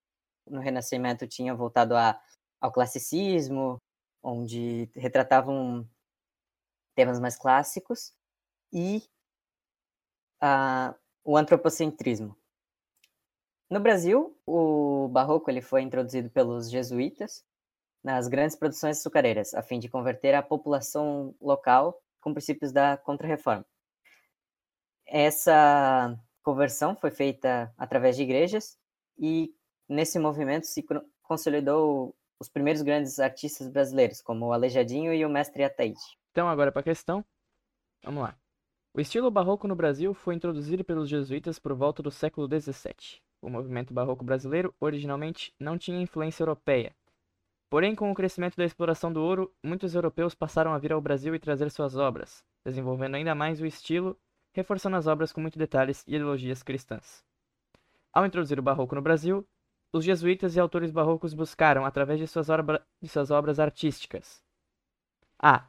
no 0.45 0.61
Renascimento 0.61 1.27
tinha 1.27 1.53
voltado 1.53 1.95
a, 1.95 2.17
ao 2.61 2.71
classicismo, 2.71 3.81
onde 4.23 4.89
retratavam 4.95 5.85
temas 6.95 7.19
mais 7.19 7.37
clássicos, 7.37 8.13
e 8.71 9.03
o 11.23 11.37
antropocentrismo. 11.37 12.35
No 13.69 13.79
Brasil, 13.79 14.37
o 14.45 15.09
barroco 15.09 15.51
ele 15.51 15.61
foi 15.61 15.81
introduzido 15.81 16.29
pelos 16.29 16.69
jesuítas 16.69 17.45
nas 18.03 18.27
grandes 18.27 18.55
produções 18.55 18.99
açucareiras, 18.99 19.53
a 19.53 19.61
fim 19.61 19.79
de 19.79 19.89
converter 19.89 20.33
a 20.33 20.41
população 20.41 21.35
local 21.41 22.01
com 22.21 22.33
princípios 22.33 22.71
da 22.71 22.95
Contra-Reforma. 22.95 23.65
Essa 25.05 26.17
conversão 26.43 26.95
foi 26.95 27.11
feita 27.11 27.73
através 27.77 28.15
de 28.15 28.23
igrejas 28.23 28.77
e 29.17 29.53
nesse 29.89 30.17
movimento 30.17 30.65
se 30.65 30.85
consolidou 31.21 32.15
os 32.39 32.47
primeiros 32.47 32.81
grandes 32.81 33.19
artistas 33.19 33.67
brasileiros, 33.67 34.21
como 34.21 34.45
o 34.45 34.53
Aleijadinho 34.53 35.13
e 35.13 35.25
o 35.25 35.29
Mestre 35.29 35.63
Ataíde. 35.63 35.99
Então, 36.31 36.47
agora 36.47 36.71
para 36.71 36.81
a 36.81 36.83
questão. 36.83 37.25
Vamos 38.03 38.23
lá. 38.23 38.37
O 38.97 38.99
estilo 38.99 39.29
barroco 39.29 39.67
no 39.67 39.75
Brasil 39.75 40.11
foi 40.11 40.33
introduzido 40.33 40.83
pelos 40.83 41.07
jesuítas 41.07 41.59
por 41.59 41.71
volta 41.75 42.01
do 42.01 42.09
século 42.09 42.47
XVII. 42.47 43.21
O 43.39 43.47
movimento 43.47 43.93
barroco 43.93 44.25
brasileiro 44.25 44.73
originalmente 44.79 45.53
não 45.59 45.77
tinha 45.77 46.01
influência 46.01 46.41
europeia. 46.41 46.95
Porém, 47.69 47.93
com 47.93 48.11
o 48.11 48.15
crescimento 48.15 48.57
da 48.57 48.65
exploração 48.65 49.13
do 49.13 49.21
ouro, 49.21 49.53
muitos 49.63 49.93
europeus 49.93 50.33
passaram 50.33 50.73
a 50.73 50.79
vir 50.79 50.91
ao 50.91 50.99
Brasil 50.99 51.35
e 51.35 51.39
trazer 51.39 51.69
suas 51.69 51.95
obras, 51.95 52.43
desenvolvendo 52.65 53.13
ainda 53.13 53.35
mais 53.35 53.61
o 53.61 53.67
estilo, 53.67 54.17
reforçando 54.51 54.95
as 54.95 55.05
obras 55.05 55.31
com 55.31 55.41
muitos 55.41 55.59
detalhes 55.59 56.03
e 56.07 56.15
ideologias 56.15 56.63
cristãs. 56.63 57.23
Ao 58.11 58.25
introduzir 58.25 58.57
o 58.57 58.63
barroco 58.63 58.95
no 58.95 59.01
Brasil, 59.03 59.47
os 59.93 60.03
jesuítas 60.03 60.55
e 60.55 60.59
autores 60.59 60.89
barrocos 60.89 61.35
buscaram, 61.35 61.85
através 61.85 62.19
de 62.19 62.25
suas, 62.25 62.49
obra, 62.49 62.83
de 62.99 63.07
suas 63.07 63.29
obras 63.29 63.59
artísticas, 63.59 64.41
a. 65.37 65.67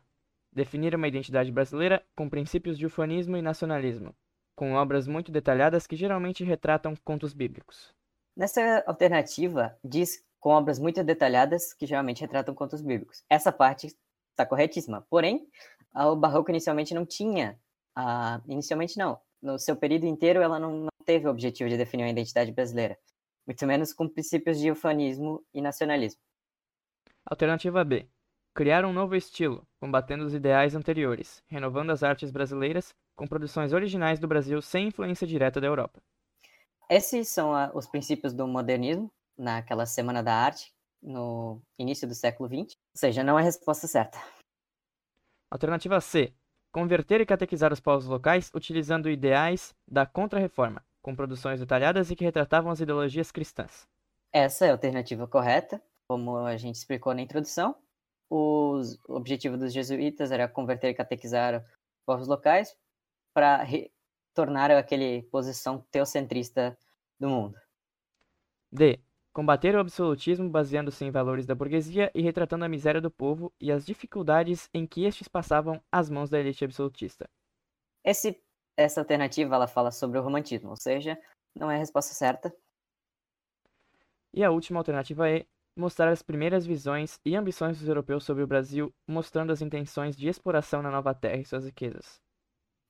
Definir 0.53 0.95
uma 0.95 1.09
identidade 1.09 1.53
brasileira 1.53 2.05
com 2.17 2.29
princípios 2.29 2.79
de 2.79 2.87
ufanismo 2.87 3.37
e 3.37 3.43
nacionalismo, 3.43 4.15
com 4.57 4.75
obras 4.75 5.07
muito 5.07 5.31
detalhadas 5.31 5.87
que 5.87 5.97
geralmente 5.97 6.45
retratam 6.45 6.95
contos 7.05 7.33
bíblicos. 7.33 7.95
Nessa 8.37 8.83
alternativa, 8.87 9.77
diz 9.85 10.25
com 10.41 10.51
obras 10.51 10.79
muito 10.79 11.03
detalhadas 11.03 11.75
que 11.75 11.87
geralmente 11.87 12.21
retratam 12.21 12.55
contos 12.55 12.81
bíblicos. 12.81 13.25
Essa 13.29 13.51
parte 13.51 13.89
está 14.31 14.47
corretíssima. 14.47 15.05
Porém, 15.11 15.49
o 15.95 16.15
barroco 16.15 16.51
inicialmente 16.51 16.95
não 16.95 17.05
tinha, 17.05 17.59
uh, 17.99 18.41
inicialmente 18.51 18.97
não, 18.97 19.21
no 19.43 19.59
seu 19.59 19.77
período 19.77 20.07
inteiro 20.07 20.41
ela 20.41 20.59
não, 20.59 20.83
não 20.83 21.05
teve 21.05 21.27
o 21.27 21.31
objetivo 21.31 21.69
de 21.69 21.77
definir 21.77 22.05
uma 22.05 22.11
identidade 22.11 22.53
brasileira 22.53 22.97
muito 23.49 23.67
menos 23.67 23.95
com 23.95 24.07
princípios 24.07 24.61
de 24.61 24.71
ufanismo 24.71 25.43
e 25.55 25.63
nacionalismo. 25.63 26.21
Alternativa 27.25 27.83
B. 27.83 28.07
Criar 28.59 28.85
um 28.85 28.93
novo 28.93 29.15
estilo, 29.15 29.65
combatendo 29.81 30.25
os 30.25 30.35
ideais 30.35 30.75
anteriores, 30.75 31.41
renovando 31.47 31.91
as 31.91 32.03
artes 32.03 32.33
brasileiras 32.33 32.93
com 33.15 33.25
produções 33.25 33.73
originais 33.73 34.19
do 34.19 34.27
Brasil 34.27 34.61
sem 34.61 34.89
influência 34.89 35.25
direta 35.29 35.61
da 35.61 35.69
Europa. 35.69 36.03
Esses 36.91 37.29
são 37.29 37.55
a, 37.55 37.71
os 37.73 37.87
princípios 37.87 38.33
do 38.33 38.49
modernismo, 38.49 39.09
naquela 39.39 39.87
Semana 39.87 40.25
da 40.25 40.35
Arte, 40.35 40.75
no 41.01 41.63
início 41.79 42.09
do 42.09 42.17
século 42.17 42.49
XX. 42.49 42.75
Ou 42.77 42.99
seja, 42.99 43.23
não 43.23 43.39
é 43.39 43.43
a 43.43 43.45
resposta 43.45 43.87
certa. 43.87 44.19
Alternativa 45.49 46.01
C. 46.01 46.35
Converter 46.73 47.21
e 47.21 47.27
catequizar 47.27 47.73
os 47.73 47.79
povos 47.79 48.07
locais 48.07 48.51
utilizando 48.53 49.09
ideais 49.09 49.73
da 49.87 50.05
Contra-Reforma, 50.05 50.85
com 51.01 51.15
produções 51.15 51.61
detalhadas 51.61 52.11
e 52.11 52.17
que 52.17 52.25
retratavam 52.25 52.73
as 52.73 52.81
ideologias 52.81 53.31
cristãs. 53.31 53.87
Essa 54.33 54.67
é 54.67 54.71
a 54.71 54.73
alternativa 54.73 55.29
correta, 55.29 55.81
como 56.09 56.39
a 56.39 56.57
gente 56.57 56.75
explicou 56.75 57.15
na 57.15 57.23
introdução. 57.23 57.77
O 58.31 58.81
objetivo 59.09 59.57
dos 59.57 59.73
jesuítas 59.73 60.31
era 60.31 60.49
converter 60.49 60.91
e 60.91 60.95
catequizar 60.95 61.65
povos 62.05 62.29
locais 62.29 62.77
para 63.33 63.65
tornar 64.35 64.71
aquele 64.71 65.23
posição 65.25 65.85
teocentrista 65.91 66.77
do 67.19 67.29
mundo. 67.29 67.59
D. 68.71 69.01
Combater 69.33 69.75
o 69.77 69.81
absolutismo 69.81 70.49
baseando-se 70.51 71.05
em 71.05 71.11
valores 71.11 71.47
da 71.47 71.55
burguesia 71.55 72.11
e 72.15 72.21
retratando 72.21 72.65
a 72.65 72.69
miséria 72.69 73.01
do 73.01 73.11
povo 73.11 73.53
e 73.61 73.71
as 73.71 73.87
dificuldades 73.87 74.69
em 74.75 74.87
que 74.87 75.05
estes 75.05 75.29
passavam 75.29 75.81
às 75.93 76.11
mãos 76.11 76.29
da 76.29 76.41
elite 76.41 76.65
absolutista. 76.65 77.29
Esse 78.03 78.43
essa 78.77 79.01
alternativa 79.01 79.57
ela 79.57 79.67
fala 79.67 79.91
sobre 79.91 80.19
o 80.21 80.23
romantismo, 80.23 80.71
ou 80.71 80.77
seja, 80.77 81.19
não 81.55 81.69
é 81.69 81.75
a 81.75 81.79
resposta 81.79 82.15
certa. 82.15 82.55
E 84.33 84.45
a 84.45 84.53
última 84.53 84.79
alternativa 84.79 85.29
é 85.29 85.45
mostrar 85.79 86.11
as 86.11 86.23
primeiras 86.23 86.67
visões 86.67 87.21
e 87.25 87.37
ambições 87.37 87.79
dos 87.79 87.89
europeus 87.89 88.25
sobre 88.25 88.43
o 88.43 88.47
Brasil, 88.47 88.93
mostrando 89.07 89.53
as 89.53 89.63
intenções 89.63 90.17
de 90.17 90.29
exploração 90.29 90.83
na 90.83 90.91
nova 90.91 91.15
terra 91.15 91.41
e 91.41 91.45
suas 91.45 91.65
riquezas. 91.65 92.21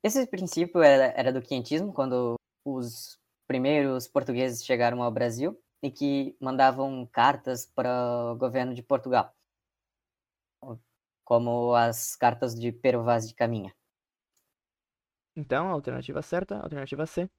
Esse 0.02 0.26
princípio 0.26 0.80
era, 0.80 1.12
era 1.18 1.32
do 1.32 1.42
quinhentismo, 1.42 1.92
quando 1.92 2.36
os 2.64 3.18
primeiros 3.46 4.08
portugueses 4.08 4.64
chegaram 4.64 5.02
ao 5.02 5.12
Brasil 5.12 5.60
e 5.82 5.90
que 5.90 6.36
mandavam 6.40 7.06
cartas 7.06 7.66
para 7.66 8.32
o 8.32 8.36
governo 8.36 8.74
de 8.74 8.82
Portugal, 8.82 9.34
como 11.24 11.74
as 11.74 12.16
cartas 12.16 12.54
de 12.54 12.72
Pero 12.72 13.04
Vaz 13.04 13.28
de 13.28 13.34
Caminha. 13.34 13.74
Então, 15.36 15.68
a 15.68 15.72
alternativa 15.72 16.20
certa, 16.20 16.56
a 16.56 16.62
alternativa 16.62 17.06
C, 17.06 17.30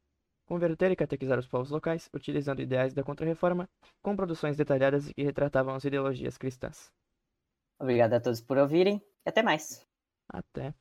converter 0.49 0.89
e 0.89 0.95
catequizar 0.95 1.37
os 1.37 1.47
povos 1.47 1.69
locais, 1.69 2.09
utilizando 2.11 2.59
ideais 2.59 2.91
da 2.91 3.03
Contra-Reforma, 3.03 3.69
com 4.01 4.15
produções 4.15 4.57
detalhadas 4.57 5.13
que 5.13 5.21
retratavam 5.21 5.75
as 5.75 5.83
ideologias 5.83 6.39
cristãs. 6.39 6.91
Obrigado 7.79 8.13
a 8.13 8.19
todos 8.19 8.41
por 8.41 8.57
ouvirem 8.57 8.99
e 9.23 9.29
até 9.29 9.43
mais. 9.43 9.85
Até. 10.27 10.73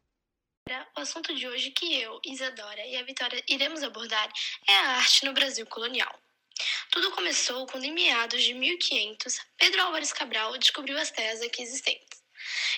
O 0.96 1.00
assunto 1.00 1.34
de 1.34 1.46
hoje 1.46 1.70
que 1.70 2.00
eu, 2.00 2.18
Isadora 2.24 2.84
e 2.86 2.96
a 2.96 3.02
Vitória 3.02 3.42
iremos 3.46 3.82
abordar 3.82 4.28
é 4.66 4.74
a 4.74 4.96
arte 4.96 5.26
no 5.26 5.34
Brasil 5.34 5.66
colonial. 5.66 6.18
Tudo 6.90 7.12
começou 7.12 7.66
quando, 7.66 7.84
em 7.84 7.92
meados 7.92 8.42
de 8.42 8.54
1500, 8.54 9.38
Pedro 9.56 9.82
Álvares 9.82 10.12
Cabral 10.12 10.56
descobriu 10.58 10.98
as 10.98 11.10
terras 11.10 11.42
aqui 11.42 11.62
existentes. 11.62 12.22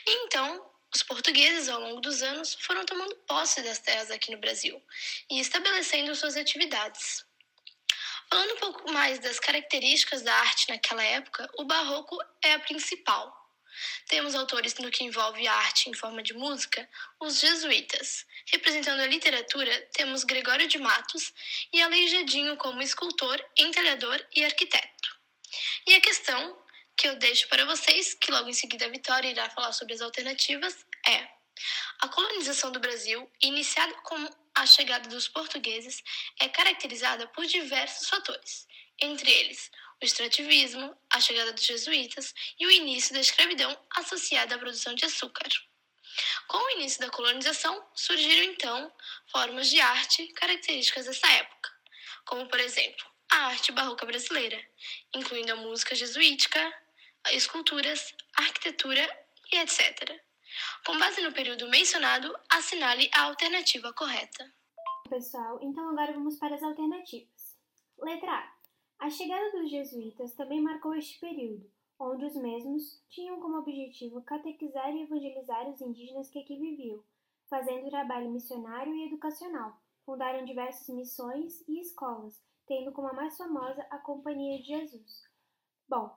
E 0.06 0.25
então, 0.25 0.70
os 0.94 1.02
portugueses, 1.02 1.68
ao 1.68 1.80
longo 1.80 2.00
dos 2.00 2.23
anos, 2.23 2.54
foram 2.61 2.85
tomando 2.85 3.14
posse 3.26 3.62
das 3.62 3.78
terras 3.78 4.11
aqui 4.11 4.32
no 4.32 4.38
Brasil 4.38 4.82
e 5.30 5.40
estabelecendo 5.40 6.14
suas 6.14 6.37
atividades. 6.37 7.25
Falando 8.28 8.54
um 8.54 8.59
pouco 8.59 8.92
mais 8.92 9.18
das 9.18 9.40
características 9.40 10.23
da 10.23 10.35
arte 10.35 10.68
naquela 10.68 11.02
época, 11.02 11.49
o 11.59 11.64
barroco 11.64 12.16
é 12.42 12.52
a 12.52 12.61
principal. 12.61 13.37
Temos 14.09 14.35
autores 14.35 14.75
no 14.75 14.90
que 14.90 15.04
envolve 15.04 15.47
arte 15.47 15.88
em 15.88 15.94
forma 15.94 16.23
de 16.23 16.35
música, 16.35 16.88
os 17.20 17.40
jesuítas. 17.40 18.26
Representando 18.52 19.00
a 19.00 19.06
literatura, 19.06 19.80
temos 19.92 20.25
Gregório 20.25 20.66
de 20.68 20.78
Matos 20.78 21.32
e 21.73 21.80
Aleijadinho 21.80 22.56
como 22.56 22.82
escultor, 22.82 23.42
entalhador 23.56 24.25
e 24.35 24.44
arquiteto. 24.44 25.18
E 25.87 25.94
a 25.94 26.00
questão 26.00 26.59
que 27.00 27.09
eu 27.09 27.16
deixo 27.16 27.49
para 27.49 27.64
vocês, 27.64 28.12
que 28.12 28.30
logo 28.30 28.50
em 28.50 28.52
seguida 28.52 28.85
a 28.85 28.90
Vitória 28.90 29.30
irá 29.30 29.49
falar 29.49 29.73
sobre 29.73 29.95
as 29.95 30.02
alternativas, 30.02 30.85
é: 31.09 31.26
a 32.02 32.09
colonização 32.09 32.71
do 32.71 32.78
Brasil, 32.78 33.26
iniciada 33.40 33.95
com 34.02 34.28
a 34.54 34.66
chegada 34.66 35.09
dos 35.09 35.26
portugueses, 35.26 36.02
é 36.38 36.47
caracterizada 36.50 37.26
por 37.28 37.47
diversos 37.47 38.07
fatores, 38.07 38.69
entre 39.00 39.30
eles 39.30 39.71
o 40.02 40.04
extrativismo, 40.04 40.95
a 41.11 41.21
chegada 41.21 41.52
dos 41.52 41.64
jesuítas 41.64 42.35
e 42.59 42.66
o 42.66 42.71
início 42.71 43.14
da 43.14 43.21
escravidão 43.21 43.75
associada 43.97 44.54
à 44.54 44.59
produção 44.59 44.95
de 44.95 45.07
açúcar. 45.07 45.49
Com 46.49 46.59
o 46.59 46.71
início 46.73 47.00
da 47.00 47.09
colonização, 47.09 47.83
surgiram 47.95 48.52
então 48.52 48.92
formas 49.30 49.71
de 49.71 49.80
arte 49.80 50.26
características 50.35 51.07
dessa 51.07 51.30
época, 51.33 51.71
como 52.26 52.47
por 52.47 52.61
exemplo 52.61 53.09
a 53.33 53.47
arte 53.47 53.73
barroca 53.73 54.04
brasileira, 54.04 54.61
incluindo 55.14 55.52
a 55.52 55.57
música 55.57 55.95
jesuítica, 55.95 56.61
esculturas, 57.28 58.14
arquitetura 58.36 59.06
e 59.52 59.58
etc. 59.58 60.20
Com 60.84 60.98
base 60.98 61.20
no 61.20 61.32
período 61.32 61.68
mencionado, 61.68 62.34
assinale 62.50 63.10
a 63.14 63.22
alternativa 63.22 63.92
correta. 63.92 64.52
Pessoal, 65.08 65.58
então 65.62 65.88
agora 65.90 66.12
vamos 66.12 66.38
para 66.38 66.54
as 66.54 66.62
alternativas. 66.62 67.56
Letra 67.98 68.32
A. 68.32 69.06
A 69.06 69.10
chegada 69.10 69.50
dos 69.52 69.70
jesuítas 69.70 70.34
também 70.34 70.60
marcou 70.60 70.94
este 70.94 71.18
período, 71.18 71.70
onde 71.98 72.24
os 72.26 72.34
mesmos 72.34 73.02
tinham 73.08 73.40
como 73.40 73.58
objetivo 73.58 74.22
catequizar 74.22 74.94
e 74.94 75.02
evangelizar 75.02 75.68
os 75.68 75.80
indígenas 75.80 76.28
que 76.28 76.38
aqui 76.38 76.56
viviam, 76.56 77.02
fazendo 77.48 77.88
trabalho 77.88 78.30
missionário 78.30 78.94
e 78.94 79.06
educacional. 79.06 79.80
Fundaram 80.04 80.44
diversas 80.44 80.88
missões 80.94 81.66
e 81.66 81.80
escolas, 81.80 82.42
tendo 82.66 82.92
como 82.92 83.08
a 83.08 83.12
mais 83.12 83.36
famosa 83.36 83.86
a 83.90 83.98
Companhia 83.98 84.60
de 84.60 84.68
Jesus. 84.68 85.24
Bom, 85.88 86.16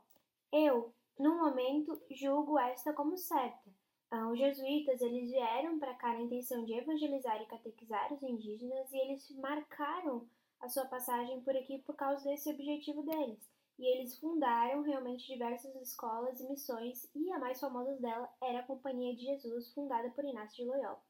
eu, 0.53 0.93
no 1.19 1.36
momento, 1.36 2.00
julgo 2.12 2.60
esta 2.60 2.93
como 2.93 3.17
certa, 3.17 3.69
ah, 4.12 4.29
os 4.29 4.38
jesuítas 4.38 5.01
eles 5.01 5.31
vieram 5.31 5.79
para 5.79 5.95
cá 5.95 6.13
na 6.13 6.22
intenção 6.22 6.63
de 6.63 6.74
evangelizar 6.74 7.41
e 7.41 7.48
catequizar 7.48 8.13
os 8.13 8.22
indígenas 8.22 8.91
e 8.91 8.98
eles 8.98 9.27
marcaram 9.39 10.27
a 10.60 10.69
sua 10.69 10.86
passagem 10.86 11.41
por 11.41 11.57
aqui 11.57 11.79
por 11.79 11.95
causa 11.95 12.24
desse 12.24 12.48
objetivo 12.51 13.01
deles. 13.01 13.51
E 13.79 13.86
eles 13.86 14.19
fundaram 14.19 14.83
realmente 14.83 15.25
diversas 15.25 15.75
escolas 15.77 16.39
e 16.39 16.48
missões, 16.48 17.10
e 17.15 17.31
a 17.31 17.39
mais 17.39 17.60
famosa 17.60 17.95
dela 17.95 18.31
era 18.39 18.60
a 18.60 18.67
Companhia 18.67 19.15
de 19.15 19.24
Jesus, 19.24 19.74
fundada 19.74 20.12
por 20.12 20.24
Inácio 20.24 20.63
de 20.63 20.69
Loyola. 20.69 21.01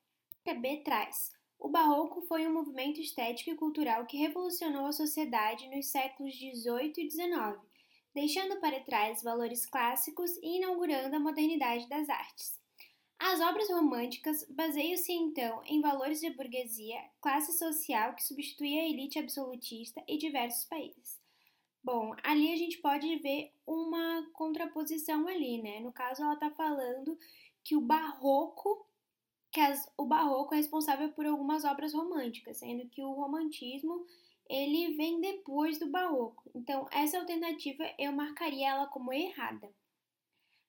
B 0.62 0.78
traz. 0.78 1.34
O 1.60 1.68
Barroco 1.68 2.22
foi 2.22 2.48
um 2.48 2.54
movimento 2.54 3.02
estético 3.02 3.52
e 3.52 3.56
cultural 3.58 4.06
que 4.06 4.18
revolucionou 4.18 4.86
a 4.86 4.94
sociedade 4.94 5.70
nos 5.70 5.88
séculos 5.88 6.34
XVIII 6.34 6.94
e 6.98 7.10
XIX, 7.10 7.60
deixando 8.14 8.60
para 8.60 8.80
trás 8.82 9.24
valores 9.24 9.66
clássicos 9.66 10.32
e 10.38 10.58
inaugurando 10.58 11.16
a 11.16 11.20
modernidade 11.20 11.88
das 11.88 12.10
artes. 12.10 12.62
As 13.20 13.40
obras 13.40 13.70
românticas 13.70 14.46
baseiam-se 14.50 15.14
então 15.14 15.62
em 15.66 15.80
valores 15.80 16.20
de 16.20 16.30
burguesia, 16.32 17.00
classe 17.22 17.58
social 17.58 18.14
que 18.16 18.24
substituía 18.24 18.82
a 18.82 18.90
elite 18.90 19.18
absolutista 19.18 20.04
e 20.08 20.18
diversos 20.18 20.66
países. 20.66 21.22
Bom, 21.84 22.14
ali 22.24 22.52
a 22.52 22.56
gente 22.56 22.78
pode 22.80 23.16
ver 23.18 23.52
uma 23.66 24.28
contraposição 24.34 25.28
ali, 25.28 25.62
né? 25.62 25.80
No 25.80 25.92
caso, 25.92 26.22
ela 26.22 26.34
está 26.34 26.50
falando 26.52 27.18
que 27.64 27.76
o 27.76 27.82
barroco, 27.82 28.88
que 29.52 29.60
as, 29.60 29.90
o 29.98 30.06
barroco 30.06 30.54
é 30.54 30.58
responsável 30.58 31.10
por 31.12 31.26
algumas 31.26 31.66
obras 31.66 31.94
românticas, 31.94 32.58
sendo 32.58 32.88
que 32.90 33.02
o 33.02 33.12
romantismo 33.12 34.06
ele 34.54 34.96
vem 34.96 35.20
depois 35.20 35.80
do 35.80 35.90
barroco. 35.90 36.44
Então, 36.54 36.88
essa 36.92 37.18
alternativa 37.18 37.84
eu 37.98 38.12
marcaria 38.12 38.70
ela 38.70 38.86
como 38.86 39.12
errada. 39.12 39.74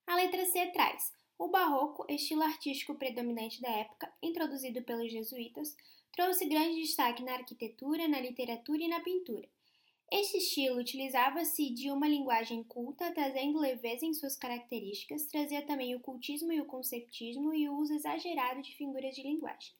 A 0.06 0.16
letra 0.16 0.46
C 0.46 0.66
traz 0.68 1.12
o 1.38 1.48
barroco, 1.48 2.06
estilo 2.08 2.42
artístico 2.42 2.94
predominante 2.94 3.60
da 3.60 3.68
época, 3.68 4.10
introduzido 4.22 4.82
pelos 4.82 5.12
jesuítas, 5.12 5.76
trouxe 6.12 6.46
grande 6.46 6.80
destaque 6.80 7.22
na 7.22 7.34
arquitetura, 7.34 8.08
na 8.08 8.20
literatura 8.20 8.82
e 8.82 8.88
na 8.88 9.00
pintura. 9.00 9.46
Este 10.10 10.38
estilo 10.38 10.78
utilizava-se 10.80 11.70
de 11.70 11.90
uma 11.90 12.08
linguagem 12.08 12.62
culta, 12.62 13.12
trazendo 13.12 13.58
leveza 13.58 14.06
em 14.06 14.14
suas 14.14 14.36
características, 14.36 15.26
trazia 15.26 15.60
também 15.66 15.94
o 15.94 16.00
cultismo 16.00 16.52
e 16.52 16.60
o 16.60 16.66
conceptismo 16.66 17.52
e 17.52 17.68
o 17.68 17.76
uso 17.76 17.94
exagerado 17.94 18.62
de 18.62 18.74
figuras 18.76 19.14
de 19.14 19.22
linguagem. 19.22 19.74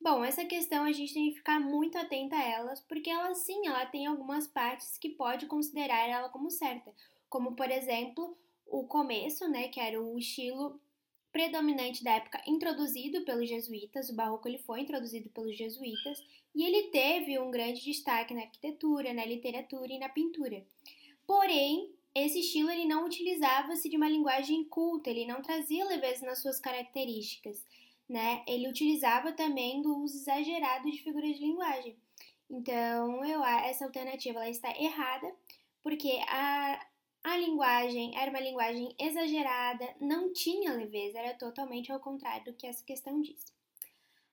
Bom, 0.00 0.24
essa 0.24 0.44
questão 0.44 0.84
a 0.84 0.92
gente 0.92 1.14
tem 1.14 1.30
que 1.30 1.36
ficar 1.36 1.58
muito 1.58 1.98
atenta 1.98 2.36
a 2.36 2.42
elas, 2.42 2.80
porque 2.80 3.10
ela 3.10 3.34
sim, 3.34 3.66
ela 3.66 3.86
tem 3.86 4.06
algumas 4.06 4.46
partes 4.46 4.96
que 4.98 5.10
pode 5.10 5.46
considerar 5.46 6.08
ela 6.08 6.28
como 6.28 6.50
certa, 6.50 6.92
como 7.28 7.56
por 7.56 7.70
exemplo, 7.70 8.36
o 8.66 8.84
começo, 8.86 9.48
né, 9.48 9.68
que 9.68 9.80
era 9.80 10.00
o 10.00 10.18
estilo 10.18 10.80
predominante 11.32 12.02
da 12.02 12.12
época 12.12 12.42
introduzido 12.46 13.24
pelos 13.24 13.48
jesuítas, 13.48 14.08
o 14.08 14.14
barroco 14.14 14.48
ele 14.48 14.58
foi 14.58 14.80
introduzido 14.80 15.28
pelos 15.30 15.56
jesuítas 15.56 16.18
e 16.54 16.64
ele 16.64 16.84
teve 16.84 17.38
um 17.38 17.50
grande 17.50 17.84
destaque 17.84 18.32
na 18.32 18.42
arquitetura, 18.42 19.12
na 19.12 19.24
literatura 19.24 19.92
e 19.92 19.98
na 19.98 20.08
pintura. 20.08 20.64
Porém, 21.26 21.92
esse 22.14 22.40
estilo 22.40 22.70
ele 22.70 22.86
não 22.86 23.04
utilizava-se 23.04 23.88
de 23.90 23.96
uma 23.96 24.08
linguagem 24.08 24.64
culta, 24.64 25.10
ele 25.10 25.26
não 25.26 25.42
trazia 25.42 25.84
leveza 25.84 26.24
nas 26.24 26.40
suas 26.40 26.58
características, 26.58 27.62
né? 28.08 28.44
Ele 28.46 28.68
utilizava 28.68 29.32
também 29.32 29.82
do 29.82 29.96
uso 30.02 30.16
exagerado 30.16 30.90
de 30.90 31.02
figuras 31.02 31.36
de 31.36 31.44
linguagem. 31.44 31.96
Então, 32.48 33.24
eu 33.24 33.44
essa 33.44 33.84
alternativa 33.84 34.38
ela 34.38 34.50
está 34.50 34.70
errada, 34.78 35.34
porque 35.82 36.20
a 36.28 36.80
a 37.26 37.36
linguagem 37.38 38.16
era 38.16 38.30
uma 38.30 38.38
linguagem 38.38 38.94
exagerada, 39.00 39.96
não 40.00 40.32
tinha 40.32 40.72
leveza, 40.72 41.18
era 41.18 41.34
totalmente 41.36 41.90
ao 41.90 41.98
contrário 41.98 42.44
do 42.44 42.52
que 42.52 42.68
essa 42.68 42.84
questão 42.84 43.20
diz. 43.20 43.44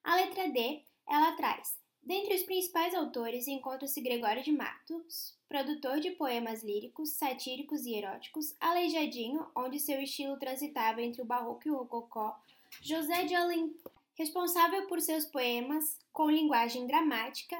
A 0.03 0.15
letra 0.15 0.47
D, 0.49 0.83
ela 1.09 1.31
traz: 1.31 1.75
Dentre 2.03 2.35
os 2.35 2.43
principais 2.43 2.93
autores 2.93 3.47
encontra-se 3.47 3.99
Gregório 3.99 4.43
de 4.43 4.51
Matos, 4.51 5.35
produtor 5.49 5.99
de 6.01 6.11
poemas 6.11 6.63
líricos, 6.63 7.13
satíricos 7.13 7.83
e 7.87 7.95
eróticos, 7.95 8.55
Aleijadinho, 8.59 9.43
onde 9.55 9.79
seu 9.79 9.99
estilo 9.99 10.37
transitava 10.37 11.01
entre 11.01 11.23
o 11.23 11.25
barroco 11.25 11.67
e 11.67 11.71
o 11.71 11.77
rococó, 11.77 12.39
José 12.81 13.23
de 13.23 13.35
Alencar, 13.35 13.91
responsável 14.15 14.87
por 14.87 15.01
seus 15.01 15.25
poemas 15.25 15.99
com 16.11 16.29
linguagem 16.29 16.85
dramática, 16.87 17.57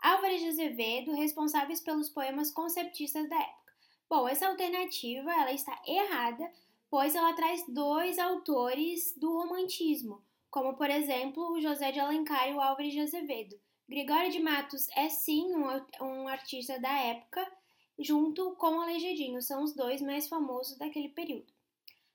Álvares 0.00 0.40
de 0.40 0.48
Azevedo, 0.48 1.14
responsáveis 1.14 1.80
pelos 1.80 2.08
poemas 2.08 2.50
conceptistas 2.50 3.28
da 3.28 3.36
época. 3.36 3.72
Bom, 4.08 4.28
essa 4.28 4.46
alternativa 4.46 5.32
ela 5.32 5.52
está 5.52 5.76
errada, 5.86 6.50
pois 6.88 7.14
ela 7.14 7.32
traz 7.32 7.64
dois 7.68 8.18
autores 8.18 9.14
do 9.16 9.32
romantismo, 9.32 10.22
como 10.50 10.74
por 10.74 10.88
exemplo 10.90 11.52
o 11.52 11.60
José 11.60 11.90
de 11.90 11.98
Alencar 11.98 12.48
e 12.48 12.54
o 12.54 12.60
Álvares 12.60 12.92
de 12.92 13.00
Azevedo. 13.00 13.58
Gregório 13.88 14.30
de 14.30 14.40
Matos 14.40 14.88
é 14.96 15.08
sim 15.08 15.54
um, 15.54 16.04
um 16.04 16.28
artista 16.28 16.78
da 16.78 16.92
época, 16.92 17.46
junto 17.98 18.54
com 18.56 18.80
Aleijadinho, 18.80 19.40
são 19.42 19.62
os 19.62 19.74
dois 19.74 20.00
mais 20.00 20.28
famosos 20.28 20.76
daquele 20.76 21.08
período. 21.08 21.52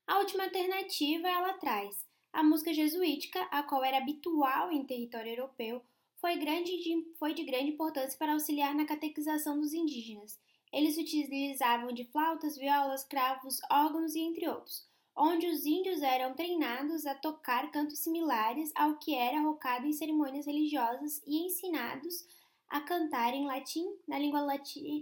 A 0.07 0.19
última 0.19 0.43
alternativa 0.43 1.27
ela 1.27 1.53
traz 1.53 2.05
a 2.31 2.43
música 2.43 2.73
jesuítica, 2.73 3.41
a 3.51 3.63
qual 3.63 3.83
era 3.83 3.97
habitual 3.97 4.71
em 4.71 4.85
território 4.85 5.31
europeu, 5.31 5.81
foi, 6.17 6.37
grande 6.37 6.77
de, 6.77 7.13
foi 7.17 7.33
de 7.33 7.43
grande 7.43 7.71
importância 7.71 8.17
para 8.17 8.33
auxiliar 8.33 8.75
na 8.75 8.85
catequização 8.85 9.59
dos 9.59 9.73
indígenas 9.73 10.39
eles 10.71 10.97
utilizavam 10.97 11.91
de 11.91 12.05
flautas, 12.05 12.57
violas, 12.57 13.03
cravos, 13.03 13.59
órgãos 13.69 14.15
e 14.15 14.21
entre 14.21 14.47
outros, 14.47 14.87
onde 15.15 15.45
os 15.47 15.65
índios 15.65 16.01
eram 16.01 16.33
treinados 16.33 17.05
a 17.05 17.13
tocar 17.13 17.69
cantos 17.71 17.99
similares 17.99 18.71
ao 18.73 18.97
que 18.97 19.13
era 19.13 19.41
rocado 19.41 19.85
em 19.85 19.91
cerimônias 19.91 20.45
religiosas 20.45 21.21
e 21.27 21.45
ensinados 21.45 22.25
a 22.69 22.79
cantar 22.79 23.33
em 23.33 23.45
latim, 23.45 23.85
na 24.07 24.17
língua 24.17 24.47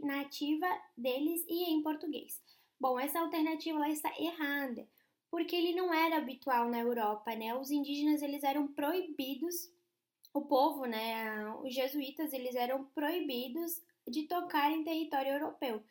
nativa 0.03 0.67
deles 0.97 1.45
e 1.47 1.69
em 1.69 1.83
português. 1.83 2.41
Bom, 2.79 2.99
essa 2.99 3.19
alternativa 3.19 3.77
ela 3.77 3.89
está 3.89 4.11
errada, 4.19 4.87
porque 5.29 5.55
ele 5.55 5.73
não 5.73 5.93
era 5.93 6.17
habitual 6.17 6.69
na 6.69 6.79
Europa, 6.79 7.35
né? 7.35 7.55
Os 7.55 7.71
indígenas 7.71 8.21
eles 8.21 8.43
eram 8.43 8.67
proibidos, 8.67 9.71
o 10.33 10.41
povo, 10.41 10.85
né, 10.85 11.49
os 11.63 11.73
jesuítas, 11.73 12.33
eles 12.33 12.55
eram 12.55 12.85
proibidos 12.85 13.81
de 14.07 14.27
tocar 14.27 14.71
em 14.71 14.83
território 14.83 15.33
europeu. 15.33 15.83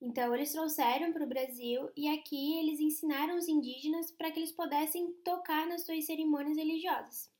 Então, 0.00 0.34
eles 0.34 0.52
trouxeram 0.52 1.12
para 1.12 1.24
o 1.24 1.28
Brasil 1.28 1.88
e 1.96 2.08
aqui 2.08 2.58
eles 2.58 2.80
ensinaram 2.80 3.36
os 3.36 3.46
indígenas 3.46 4.10
para 4.10 4.32
que 4.32 4.40
eles 4.40 4.50
pudessem 4.50 5.12
tocar 5.24 5.66
nas 5.66 5.86
suas 5.86 6.04
cerimônias 6.04 6.56
religiosas. 6.56 7.30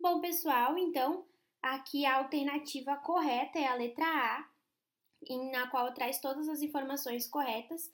Bom, 0.00 0.20
pessoal, 0.20 0.76
então, 0.76 1.24
aqui 1.62 2.04
a 2.04 2.16
alternativa 2.16 2.96
correta 2.96 3.58
é 3.58 3.66
a 3.66 3.76
letra 3.76 4.04
A, 4.04 4.48
na 5.52 5.68
qual 5.68 5.94
traz 5.94 6.18
todas 6.20 6.48
as 6.48 6.62
informações 6.62 7.28
corretas. 7.28 7.92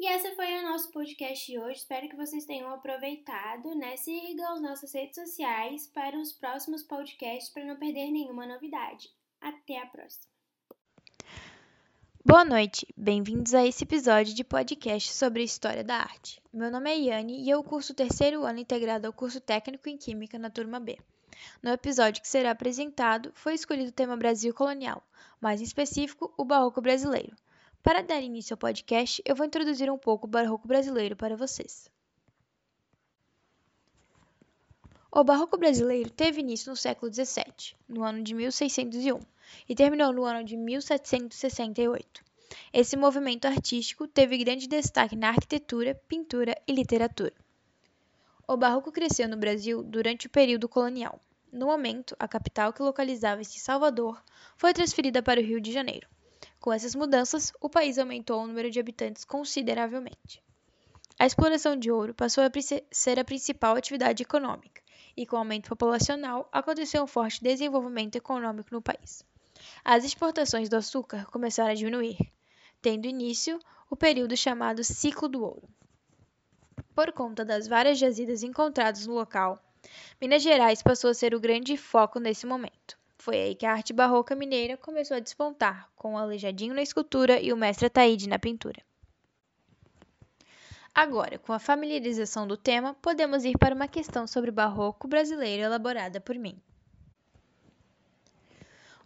E 0.00 0.06
essa 0.06 0.32
foi 0.36 0.56
o 0.56 0.62
nosso 0.62 0.92
podcast 0.92 1.44
de 1.50 1.58
hoje. 1.58 1.80
Espero 1.80 2.08
que 2.08 2.14
vocês 2.14 2.44
tenham 2.44 2.72
aproveitado, 2.72 3.74
né? 3.74 3.96
Sigam 3.96 4.52
as 4.52 4.62
nossas 4.62 4.94
redes 4.94 5.16
sociais 5.16 5.88
para 5.88 6.16
os 6.16 6.32
próximos 6.32 6.84
podcasts 6.84 7.52
para 7.52 7.64
não 7.64 7.74
perder 7.74 8.08
nenhuma 8.12 8.46
novidade. 8.46 9.10
Até 9.40 9.82
a 9.82 9.86
próxima! 9.86 10.24
Boa 12.24 12.44
noite, 12.44 12.86
bem-vindos 12.96 13.54
a 13.54 13.66
esse 13.66 13.82
episódio 13.82 14.34
de 14.34 14.44
podcast 14.44 15.12
sobre 15.12 15.42
a 15.42 15.44
história 15.44 15.82
da 15.82 15.96
arte. 15.96 16.40
Meu 16.52 16.70
nome 16.70 16.92
é 16.92 16.96
Yane 16.96 17.42
e 17.42 17.50
eu 17.50 17.64
curso 17.64 17.92
o 17.92 17.96
terceiro 17.96 18.44
ano 18.44 18.60
integrado 18.60 19.08
ao 19.08 19.12
curso 19.12 19.40
técnico 19.40 19.88
em 19.88 19.96
Química 19.96 20.38
na 20.38 20.48
turma 20.48 20.78
B. 20.78 20.96
No 21.60 21.72
episódio 21.72 22.22
que 22.22 22.28
será 22.28 22.52
apresentado, 22.52 23.32
foi 23.34 23.54
escolhido 23.54 23.88
o 23.88 23.92
tema 23.92 24.16
Brasil 24.16 24.54
colonial, 24.54 25.02
mais 25.40 25.60
em 25.60 25.64
específico, 25.64 26.32
o 26.36 26.44
Barroco 26.44 26.80
brasileiro. 26.80 27.34
Para 27.82 28.02
dar 28.02 28.20
início 28.20 28.54
ao 28.54 28.58
podcast, 28.58 29.22
eu 29.24 29.36
vou 29.36 29.46
introduzir 29.46 29.90
um 29.90 29.98
pouco 29.98 30.26
o 30.26 30.30
Barroco 30.30 30.66
brasileiro 30.66 31.16
para 31.16 31.36
vocês. 31.36 31.90
O 35.10 35.24
barroco 35.24 35.56
brasileiro 35.56 36.10
teve 36.10 36.40
início 36.40 36.70
no 36.70 36.76
século 36.76 37.12
XVII, 37.12 37.74
no 37.88 38.04
ano 38.04 38.22
de 38.22 38.34
1601, 38.34 39.18
e 39.66 39.74
terminou 39.74 40.12
no 40.12 40.24
ano 40.24 40.44
de 40.44 40.54
1768. 40.54 42.22
Esse 42.72 42.96
movimento 42.96 43.46
artístico 43.46 44.06
teve 44.06 44.36
grande 44.36 44.68
destaque 44.68 45.16
na 45.16 45.30
arquitetura, 45.30 45.94
pintura 46.06 46.54
e 46.66 46.72
literatura. 46.72 47.32
O 48.46 48.56
barroco 48.56 48.92
cresceu 48.92 49.28
no 49.28 49.36
Brasil 49.36 49.82
durante 49.82 50.26
o 50.26 50.30
período 50.30 50.68
colonial. 50.68 51.18
No 51.50 51.66
momento, 51.66 52.14
a 52.18 52.28
capital, 52.28 52.72
que 52.72 52.82
localizava-se 52.82 53.56
em 53.56 53.60
Salvador, 53.60 54.22
foi 54.56 54.74
transferida 54.74 55.22
para 55.22 55.40
o 55.40 55.42
Rio 55.42 55.60
de 55.60 55.72
Janeiro. 55.72 56.06
Com 56.60 56.72
essas 56.72 56.94
mudanças, 56.94 57.52
o 57.60 57.68
país 57.68 57.98
aumentou 57.98 58.42
o 58.42 58.46
número 58.46 58.70
de 58.70 58.80
habitantes 58.80 59.24
consideravelmente. 59.24 60.42
A 61.18 61.26
exploração 61.26 61.76
de 61.76 61.90
ouro 61.90 62.14
passou 62.14 62.44
a 62.44 62.50
ser 62.90 63.18
a 63.18 63.24
principal 63.24 63.76
atividade 63.76 64.22
econômica, 64.22 64.82
e 65.16 65.26
com 65.26 65.36
o 65.36 65.38
aumento 65.38 65.68
populacional, 65.68 66.48
aconteceu 66.52 67.02
um 67.02 67.06
forte 67.06 67.42
desenvolvimento 67.42 68.16
econômico 68.16 68.68
no 68.72 68.82
país. 68.82 69.24
As 69.84 70.04
exportações 70.04 70.68
do 70.68 70.76
açúcar 70.76 71.26
começaram 71.26 71.70
a 71.70 71.74
diminuir, 71.74 72.18
tendo 72.80 73.06
início 73.06 73.58
o 73.90 73.96
período 73.96 74.36
chamado 74.36 74.84
Ciclo 74.84 75.28
do 75.28 75.42
Ouro. 75.42 75.68
Por 76.94 77.12
conta 77.12 77.44
das 77.44 77.66
várias 77.66 77.98
jazidas 77.98 78.42
encontradas 78.42 79.06
no 79.06 79.14
local, 79.14 79.58
Minas 80.20 80.42
Gerais 80.42 80.82
passou 80.82 81.10
a 81.10 81.14
ser 81.14 81.34
o 81.34 81.40
grande 81.40 81.76
foco 81.76 82.18
nesse 82.18 82.46
momento. 82.46 82.98
Foi 83.18 83.36
aí 83.36 83.54
que 83.54 83.66
a 83.66 83.72
arte 83.72 83.92
barroca 83.92 84.34
mineira 84.36 84.76
começou 84.76 85.16
a 85.16 85.20
despontar, 85.20 85.90
com 85.96 86.14
o 86.14 86.16
Aleijadinho 86.16 86.72
na 86.72 86.82
escultura 86.82 87.40
e 87.40 87.52
o 87.52 87.56
mestre 87.56 87.86
Ataíde 87.86 88.28
na 88.28 88.38
pintura. 88.38 88.80
Agora, 90.94 91.38
com 91.38 91.52
a 91.52 91.58
familiarização 91.58 92.46
do 92.46 92.56
tema, 92.56 92.94
podemos 92.94 93.44
ir 93.44 93.58
para 93.58 93.74
uma 93.74 93.88
questão 93.88 94.26
sobre 94.26 94.50
o 94.50 94.52
barroco 94.52 95.06
brasileiro 95.06 95.64
elaborada 95.64 96.20
por 96.20 96.36
mim. 96.36 96.60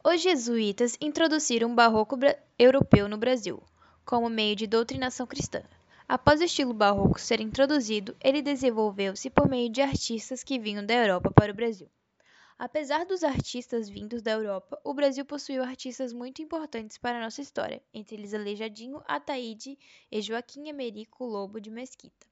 Os 0.04 0.20
jesuítas 0.20 0.96
introduziram 1.00 1.72
o 1.72 1.74
barroco 1.74 2.18
europeu 2.58 3.08
no 3.08 3.16
Brasil, 3.16 3.62
como 4.04 4.28
meio 4.28 4.54
de 4.54 4.66
doutrinação 4.66 5.26
cristã. 5.26 5.62
Após 6.08 6.40
o 6.40 6.44
estilo 6.44 6.74
barroco 6.74 7.20
ser 7.20 7.40
introduzido, 7.40 8.14
ele 8.20 8.42
desenvolveu-se 8.42 9.30
por 9.30 9.48
meio 9.48 9.70
de 9.70 9.80
artistas 9.80 10.42
que 10.42 10.58
vinham 10.58 10.84
da 10.84 10.94
Europa 10.94 11.30
para 11.30 11.52
o 11.52 11.54
Brasil. 11.54 11.88
Apesar 12.58 13.04
dos 13.04 13.24
artistas 13.24 13.88
vindos 13.88 14.22
da 14.22 14.32
Europa, 14.32 14.80
o 14.84 14.94
Brasil 14.94 15.24
possuiu 15.24 15.62
artistas 15.62 16.12
muito 16.12 16.40
importantes 16.40 16.98
para 16.98 17.18
a 17.18 17.20
nossa 17.20 17.40
história, 17.40 17.82
entre 17.92 18.16
eles 18.16 18.34
Aleijadinho, 18.34 19.02
Ataíde 19.06 19.78
e 20.10 20.22
Joaquim 20.22 20.70
Américo 20.70 21.24
Lobo 21.24 21.60
de 21.60 21.70
Mesquita. 21.70 22.26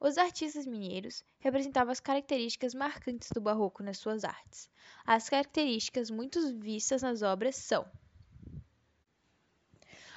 Os 0.00 0.18
artistas 0.18 0.66
mineiros 0.66 1.24
representavam 1.38 1.90
as 1.90 2.00
características 2.00 2.74
marcantes 2.74 3.30
do 3.32 3.40
barroco 3.40 3.82
nas 3.82 3.96
suas 3.96 4.24
artes. 4.24 4.68
As 5.06 5.30
características 5.30 6.10
muito 6.10 6.58
vistas 6.58 7.00
nas 7.00 7.22
obras 7.22 7.56
são: 7.56 7.86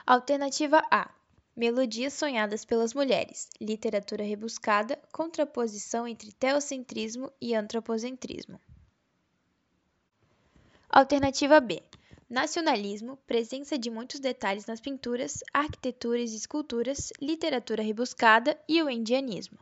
Alternativa 0.06 0.82
A: 0.91 1.13
Melodias 1.56 2.13
sonhadas 2.13 2.65
pelas 2.65 2.93
mulheres, 2.93 3.50
literatura 3.62 4.23
rebuscada, 4.23 5.00
contraposição 5.12 6.08
entre 6.08 6.34
teocentrismo 6.34 7.32
e 7.39 7.56
antropocentrismo. 7.56 8.60
Alternativa 10.97 11.60
B. 11.60 11.83
Nacionalismo, 12.27 13.17
presença 13.27 13.77
de 13.77 13.88
muitos 13.88 14.19
detalhes 14.19 14.65
nas 14.65 14.81
pinturas, 14.81 15.43
arquiteturas 15.53 16.31
e 16.31 16.38
esculturas, 16.38 17.13
literatura 17.21 17.83
rebuscada 17.83 18.60
e 18.67 18.81
o 18.81 18.89
indianismo. 18.89 19.60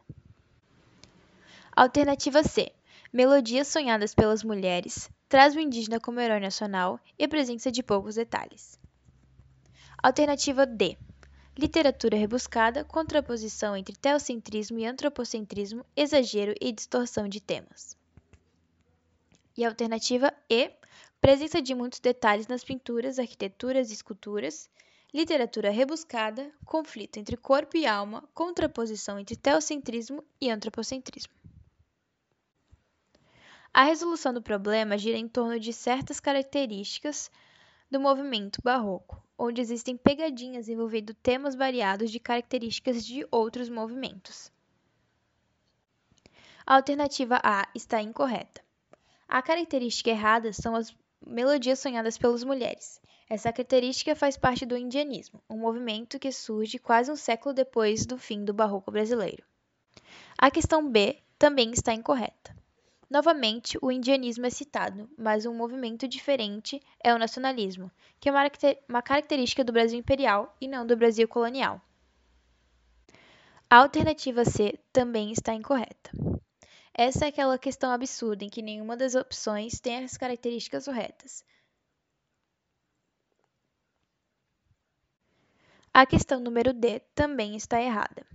Alternativa 1.76 2.42
C. 2.42 2.72
Melodias 3.12 3.68
sonhadas 3.68 4.16
pelas 4.16 4.46
mulheres, 4.46 5.10
traz 5.28 5.54
o 5.58 5.60
indígena 5.60 6.00
como 6.00 6.22
herói 6.22 6.40
nacional 6.40 7.02
e 7.20 7.28
presença 7.28 7.70
de 7.70 7.84
poucos 7.84 8.16
detalhes. 8.16 8.80
Alternativa 10.02 10.66
D. 10.66 10.98
Literatura 11.58 12.16
rebuscada, 12.16 12.86
contraposição 12.86 13.76
entre 13.76 13.98
teocentrismo 13.98 14.80
e 14.80 14.86
antropocentrismo, 14.86 15.86
exagero 15.98 16.56
e 16.62 16.72
distorção 16.72 17.28
de 17.28 17.42
temas. 17.42 17.98
E 19.58 19.66
alternativa 19.66 20.34
E 20.50 20.72
presença 21.26 21.60
de 21.60 21.74
muitos 21.74 22.00
detalhes 22.00 22.46
nas 22.46 22.64
pinturas, 22.64 23.18
arquiteturas 23.18 23.90
e 23.90 23.94
esculturas, 23.94 24.70
literatura 25.12 25.72
rebuscada, 25.72 26.54
conflito 26.64 27.18
entre 27.18 27.36
corpo 27.36 27.76
e 27.76 27.88
alma, 27.88 28.30
contraposição 28.32 29.18
entre 29.18 29.36
teocentrismo 29.36 30.24
e 30.40 30.52
antropocentrismo. 30.52 31.34
A 33.74 33.86
resolução 33.86 34.36
do 34.36 34.40
problema 34.40 35.00
gira 35.00 35.18
em 35.18 35.28
torno 35.28 35.60
de 35.60 35.74
certas 35.74 36.20
características 36.20 37.32
do 37.90 38.00
movimento 38.00 38.62
barroco, 38.64 39.20
onde 39.36 39.60
existem 39.60 39.98
pegadinhas 39.98 40.70
envolvendo 40.70 41.12
temas 41.16 41.56
variados 41.56 42.12
de 42.12 42.20
características 42.20 43.04
de 43.04 43.28
outros 43.32 43.68
movimentos. 43.68 44.52
A 46.68 46.76
alternativa 46.76 47.42
A 47.44 47.68
está 47.74 48.00
incorreta. 48.00 48.64
A 49.28 49.42
característica 49.42 50.12
errada 50.12 50.54
são 50.54 50.76
as 50.76 50.96
melodias 51.26 51.80
sonhadas 51.80 52.18
pelas 52.18 52.44
mulheres. 52.44 53.02
Essa 53.30 53.52
característica 53.52 54.16
faz 54.16 54.38
parte 54.38 54.66
do 54.66 54.78
indianismo, 54.78 55.42
um 55.50 55.58
movimento 55.58 56.20
que 56.20 56.32
surge 56.32 56.78
quase 56.78 57.12
um 57.12 57.16
século 57.16 57.54
depois 57.54 58.06
do 58.06 58.18
fim 58.18 58.46
do 58.46 58.54
barroco 58.54 58.92
brasileiro. 58.92 59.44
A 60.38 60.52
questão 60.52 60.90
B 60.90 61.18
também 61.40 61.72
está 61.72 61.94
incorreta. 61.94 62.56
Novamente, 63.10 63.78
o 63.82 63.92
indianismo 63.92 64.46
é 64.46 64.50
citado, 64.50 65.10
mas 65.18 65.46
um 65.46 65.54
movimento 65.54 66.08
diferente 66.08 66.82
é 67.04 67.14
o 67.14 67.20
nacionalismo, 67.20 67.92
que 68.20 68.30
é 68.30 68.32
uma 68.90 69.02
característica 69.02 69.64
do 69.64 69.72
Brasil 69.72 70.00
imperial 70.00 70.56
e 70.60 70.68
não 70.68 70.86
do 70.86 70.98
Brasil 70.98 71.28
colonial. 71.28 71.82
A 73.70 73.78
alternativa 73.78 74.46
C 74.46 74.80
também 74.92 75.32
está 75.32 75.54
incorreta. 75.54 76.12
Essa 76.98 77.26
é 77.26 77.28
aquela 77.28 77.60
questão 77.60 77.92
absurda 77.92 78.46
em 78.46 78.50
que 78.50 78.62
nenhuma 78.62 78.96
das 78.96 79.16
opções 79.16 79.82
tem 79.82 80.06
as 80.06 80.16
características 80.16 80.86
corretas. 80.86 81.44
A 85.94 86.06
questão 86.06 86.40
número 86.40 86.72
D 86.72 87.02
também 87.14 87.58
está 87.58 87.82
errada. 87.82 88.26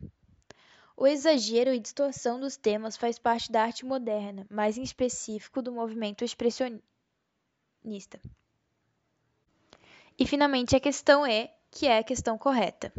O 0.95 1.07
exagero 1.07 1.73
e 1.73 1.81
distorção 1.81 2.39
dos 2.39 2.59
temas 2.59 2.99
faz 2.99 3.19
parte 3.19 3.51
da 3.51 3.63
arte 3.63 3.87
moderna, 3.87 4.47
mais 4.51 4.77
em 4.77 4.83
específico 4.83 5.63
do 5.63 5.73
movimento 5.73 6.23
expressionista. 6.23 6.83
E 10.19 10.27
finalmente 10.27 10.77
a 10.77 10.81
questão 10.81 11.27
E, 11.27 11.49
que 11.71 11.87
é 11.87 11.97
a 11.97 12.05
questão 12.05 12.37
correta. 12.37 12.93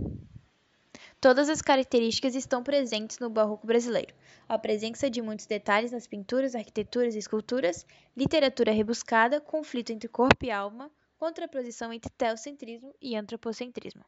Todas 1.22 1.50
as 1.50 1.62
características 1.62 2.34
estão 2.34 2.64
presentes 2.64 3.20
no 3.20 3.30
barroco 3.30 3.68
brasileiro. 3.68 4.12
A 4.50 4.58
presença 4.58 5.08
de 5.08 5.22
muitos 5.22 5.46
detalhes 5.46 5.92
nas 5.92 6.08
pinturas, 6.08 6.56
arquiteturas 6.56 7.14
e 7.14 7.20
esculturas, 7.20 7.86
literatura 8.18 8.72
rebuscada, 8.72 9.40
conflito 9.40 9.92
entre 9.92 10.10
corpo 10.10 10.44
e 10.44 10.50
alma, 10.50 10.90
contraposição 11.20 11.94
entre 11.94 12.10
teocentrismo 12.18 12.96
e 13.00 13.16
antropocentrismo. 13.16 14.04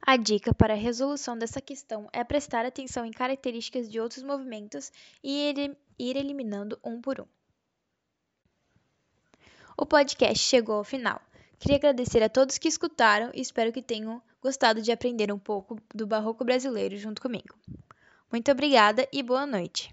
A 0.00 0.16
dica 0.16 0.54
para 0.54 0.72
a 0.72 0.76
resolução 0.76 1.36
dessa 1.36 1.60
questão 1.60 2.08
é 2.10 2.24
prestar 2.24 2.64
atenção 2.64 3.04
em 3.04 3.12
características 3.12 3.86
de 3.86 4.00
outros 4.00 4.22
movimentos 4.22 4.90
e 5.22 5.52
ir 5.98 6.16
eliminando 6.16 6.80
um 6.82 7.02
por 7.02 7.20
um. 7.20 7.26
O 9.76 9.84
podcast 9.84 10.42
chegou 10.42 10.76
ao 10.76 10.84
final. 10.84 11.20
Queria 11.58 11.76
agradecer 11.76 12.22
a 12.22 12.30
todos 12.30 12.56
que 12.56 12.68
escutaram 12.68 13.30
e 13.34 13.42
espero 13.42 13.70
que 13.70 13.82
tenham 13.82 14.22
gostado 14.48 14.80
de 14.80 14.90
aprender 14.90 15.30
um 15.30 15.38
pouco 15.38 15.76
do 15.94 16.06
barroco 16.06 16.42
brasileiro 16.42 16.96
junto 16.96 17.20
comigo. 17.20 17.54
Muito 18.32 18.50
obrigada 18.50 19.06
e 19.12 19.22
boa 19.22 19.44
noite. 19.44 19.90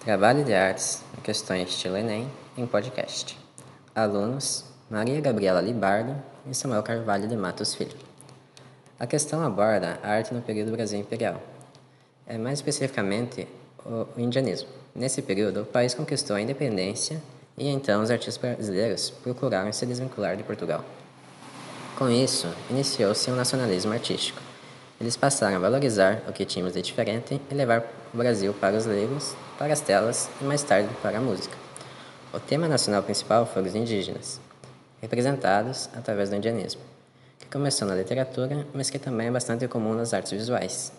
Trabalho 0.00 0.44
de 0.44 0.52
Artes, 0.52 1.02
Questões 1.24 1.70
Estilo 1.70 1.96
Enem, 1.96 2.30
em 2.58 2.66
podcast. 2.66 3.38
Alunos 3.94 4.66
Maria 4.90 5.18
Gabriela 5.18 5.62
Libardo 5.62 6.14
e 6.46 6.54
Samuel 6.54 6.82
Carvalho 6.82 7.26
de 7.26 7.34
Matos 7.34 7.74
Filho. 7.74 7.96
A 9.00 9.06
questão 9.06 9.42
aborda 9.42 9.98
a 10.02 10.10
arte 10.10 10.34
no 10.34 10.42
período 10.42 10.70
Brasil 10.72 11.00
Imperial, 11.00 11.40
é 12.26 12.36
mais 12.36 12.58
especificamente 12.58 13.48
o 13.82 14.06
indianismo. 14.18 14.68
Nesse 14.94 15.22
período, 15.22 15.62
o 15.62 15.66
país 15.66 15.94
conquistou 15.94 16.36
a 16.36 16.40
independência 16.42 17.18
e 17.56 17.66
então 17.66 18.02
os 18.02 18.10
artistas 18.10 18.36
brasileiros 18.36 19.08
procuraram 19.08 19.72
se 19.72 19.86
desvincular 19.86 20.36
de 20.36 20.42
Portugal. 20.42 20.84
Com 21.98 22.08
isso, 22.08 22.46
iniciou-se 22.70 23.28
um 23.28 23.34
nacionalismo 23.34 23.92
artístico. 23.92 24.40
Eles 25.00 25.16
passaram 25.16 25.56
a 25.56 25.58
valorizar 25.58 26.22
o 26.28 26.32
que 26.32 26.44
tínhamos 26.44 26.74
de 26.74 26.80
diferente 26.80 27.42
e 27.50 27.54
levar 27.54 27.84
o 28.14 28.16
Brasil 28.16 28.54
para 28.54 28.76
os 28.76 28.86
livros, 28.86 29.34
para 29.58 29.72
as 29.72 29.80
telas 29.80 30.30
e 30.40 30.44
mais 30.44 30.62
tarde 30.62 30.88
para 31.02 31.18
a 31.18 31.20
música. 31.20 31.56
O 32.32 32.38
tema 32.38 32.68
nacional 32.68 33.02
principal 33.02 33.44
foram 33.46 33.66
os 33.66 33.74
indígenas, 33.74 34.40
representados 35.02 35.90
através 35.92 36.30
do 36.30 36.36
indianismo, 36.36 36.80
que 37.36 37.46
começou 37.46 37.88
na 37.88 37.96
literatura, 37.96 38.64
mas 38.72 38.90
que 38.90 38.98
também 39.00 39.26
é 39.26 39.32
bastante 39.32 39.66
comum 39.66 39.92
nas 39.92 40.14
artes 40.14 40.30
visuais. 40.30 40.92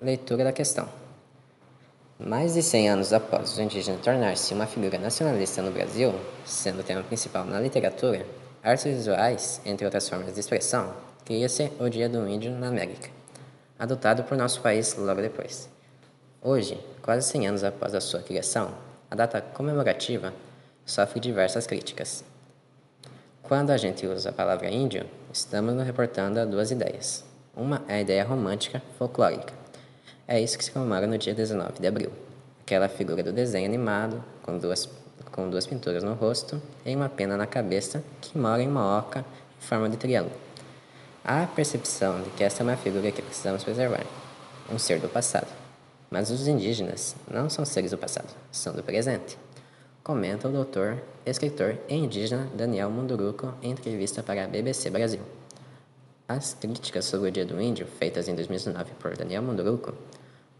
Leitura 0.00 0.44
da 0.44 0.52
questão. 0.52 0.88
Mais 2.16 2.54
de 2.54 2.62
100 2.62 2.90
anos 2.90 3.12
após 3.12 3.58
o 3.58 3.60
indígena 3.60 3.98
tornar-se 3.98 4.54
uma 4.54 4.66
figura 4.66 4.98
nacionalista 4.98 5.60
no 5.62 5.72
Brasil, 5.72 6.14
sendo 6.44 6.78
o 6.78 6.84
tema 6.84 7.02
principal 7.02 7.44
na 7.44 7.58
literatura, 7.58 8.24
artes 8.64 8.84
visuais, 8.86 9.60
entre 9.66 9.84
outras 9.84 10.08
formas 10.08 10.32
de 10.32 10.40
expressão, 10.40 10.94
cria-se 11.22 11.70
o 11.78 11.90
Dia 11.90 12.08
do 12.08 12.26
Índio 12.26 12.50
na 12.50 12.68
América, 12.68 13.10
adotado 13.78 14.24
por 14.24 14.38
nosso 14.38 14.62
país 14.62 14.96
logo 14.96 15.20
depois. 15.20 15.68
Hoje, 16.40 16.80
quase 17.02 17.28
100 17.28 17.48
anos 17.48 17.64
após 17.64 17.94
a 17.94 18.00
sua 18.00 18.22
criação, 18.22 18.74
a 19.10 19.14
data 19.14 19.42
comemorativa 19.42 20.32
sofre 20.86 21.20
diversas 21.20 21.66
críticas. 21.66 22.24
Quando 23.42 23.68
a 23.68 23.76
gente 23.76 24.06
usa 24.06 24.30
a 24.30 24.32
palavra 24.32 24.70
índio, 24.70 25.04
estamos 25.30 25.74
nos 25.74 25.84
reportando 25.84 26.40
a 26.40 26.46
duas 26.46 26.70
ideias. 26.70 27.22
Uma 27.54 27.82
é 27.86 27.96
a 27.96 28.00
ideia 28.00 28.24
romântica, 28.24 28.82
folclórica. 28.98 29.52
É 30.26 30.40
isso 30.40 30.56
que 30.56 30.64
se 30.64 30.70
comemora 30.70 31.06
no 31.06 31.18
dia 31.18 31.34
19 31.34 31.80
de 31.80 31.86
abril. 31.86 32.10
Aquela 32.62 32.88
figura 32.88 33.22
do 33.22 33.30
desenho 33.30 33.66
animado, 33.66 34.24
com 34.42 34.56
duas, 34.56 34.88
com 35.34 35.50
duas 35.50 35.66
pinturas 35.66 36.02
no 36.02 36.14
rosto 36.14 36.62
e 36.86 36.94
uma 36.94 37.08
pena 37.08 37.36
na 37.36 37.46
cabeça, 37.46 38.02
que 38.20 38.38
mora 38.38 38.62
em 38.62 38.68
uma 38.68 38.98
oca 38.98 39.20
em 39.20 39.66
forma 39.66 39.88
de 39.88 39.96
triângulo. 39.96 40.36
Há 41.24 41.42
a 41.42 41.46
percepção 41.46 42.22
de 42.22 42.30
que 42.30 42.44
essa 42.44 42.62
é 42.62 42.64
uma 42.64 42.76
figura 42.76 43.10
que 43.10 43.20
precisamos 43.20 43.64
preservar, 43.64 44.06
um 44.72 44.78
ser 44.78 45.00
do 45.00 45.08
passado. 45.08 45.48
Mas 46.10 46.30
os 46.30 46.46
indígenas 46.46 47.16
não 47.28 47.50
são 47.50 47.64
seres 47.64 47.90
do 47.90 47.98
passado, 47.98 48.28
são 48.52 48.72
do 48.72 48.82
presente 48.82 49.36
comenta 50.04 50.48
o 50.48 50.52
doutor, 50.52 51.02
escritor 51.24 51.78
e 51.88 51.94
indígena 51.94 52.46
Daniel 52.54 52.90
Munduruco 52.90 53.54
em 53.62 53.70
entrevista 53.70 54.22
para 54.22 54.44
a 54.44 54.46
BBC 54.46 54.90
Brasil. 54.90 55.22
As 56.28 56.52
críticas 56.52 57.06
sobre 57.06 57.30
o 57.30 57.32
Dia 57.32 57.46
do 57.46 57.58
Índio, 57.58 57.86
feitas 57.86 58.28
em 58.28 58.34
2009 58.34 58.90
por 59.00 59.16
Daniel 59.16 59.42
Munduruco, 59.42 59.94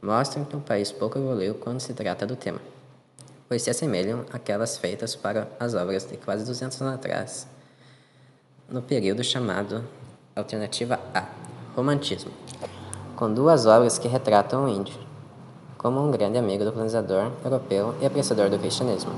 mostram 0.01 0.47
que 0.47 0.57
o 0.57 0.61
país 0.61 0.91
pouco 0.91 1.19
evoluiu 1.19 1.57
quando 1.57 1.81
se 1.81 1.93
trata 1.93 2.27
do 2.27 2.37
tema, 2.37 2.59
pois 3.49 3.63
se 3.63 3.71
assemelham 3.71 4.25
àquelas 4.33 4.77
feitas 4.79 5.15
para 5.15 5.49
as 5.61 5.75
obras 5.75 6.05
de 6.05 6.17
quase 6.17 6.45
200 6.45 6.81
anos 6.83 6.95
atrás, 6.95 7.47
no 8.69 8.81
período 8.83 9.23
chamado 9.23 9.85
Alternativa 10.35 10.99
A, 11.15 11.27
Romantismo, 11.77 12.33
com 13.17 13.33
duas 13.33 13.67
obras 13.67 13.99
que 13.99 14.09
retratam 14.09 14.65
o 14.65 14.69
índio, 14.69 14.99
como 15.77 16.01
um 16.01 16.11
grande 16.11 16.39
amigo 16.39 16.65
do 16.65 16.73
colonizador 16.73 17.31
europeu 17.45 17.95
e 18.01 18.07
apreciador 18.07 18.49
do 18.49 18.59
cristianismo. 18.59 19.13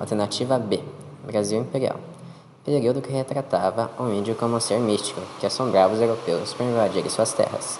Alternativa 0.00 0.58
B, 0.58 0.82
Brasil 1.24 1.60
Imperial, 1.60 2.00
período 2.64 3.02
que 3.02 3.12
retratava 3.12 3.90
o 3.98 4.08
índio 4.08 4.34
como 4.34 4.56
um 4.56 4.60
ser 4.60 4.80
místico 4.80 5.20
que 5.38 5.46
assombrava 5.46 5.94
os 5.94 6.00
europeus 6.00 6.54
por 6.54 6.64
invadirem 6.64 7.10
suas 7.10 7.32
terras. 7.32 7.78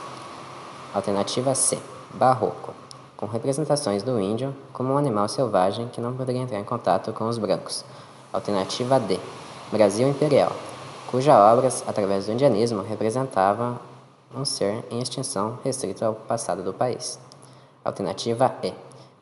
Alternativa 0.93 1.55
C, 1.55 1.79
Barroco, 2.13 2.75
com 3.21 3.27
representações 3.27 4.03
do 4.03 4.19
índio 4.19 4.57
como 4.73 4.95
um 4.95 4.97
animal 4.97 5.29
selvagem 5.29 5.89
que 5.89 6.01
não 6.01 6.17
poderia 6.17 6.41
entrar 6.41 6.59
em 6.59 6.65
contato 6.65 7.13
com 7.13 7.29
os 7.29 7.37
brancos. 7.37 7.85
Alternativa 8.33 8.99
D, 8.99 9.21
Brasil 9.71 10.09
Imperial, 10.09 10.51
cuja 11.11 11.39
obras, 11.39 11.85
através 11.87 12.25
do 12.25 12.33
indianismo, 12.33 12.83
representava 12.83 13.79
um 14.35 14.43
ser 14.45 14.83
em 14.91 15.03
extinção 15.03 15.59
restrito 15.63 16.03
ao 16.03 16.15
passado 16.15 16.63
do 16.63 16.73
país. 16.73 17.19
Alternativa 17.85 18.55
E. 18.63 18.73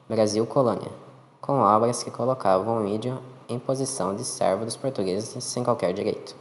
Brasil 0.08 0.46
Colônia, 0.46 0.92
com 1.40 1.60
obras 1.60 2.04
que 2.04 2.10
colocavam 2.10 2.78
o 2.78 2.86
índio 2.86 3.18
em 3.48 3.58
posição 3.58 4.14
de 4.14 4.24
servo 4.24 4.64
dos 4.64 4.76
portugueses 4.76 5.42
sem 5.42 5.64
qualquer 5.64 5.92
direito. 5.92 6.36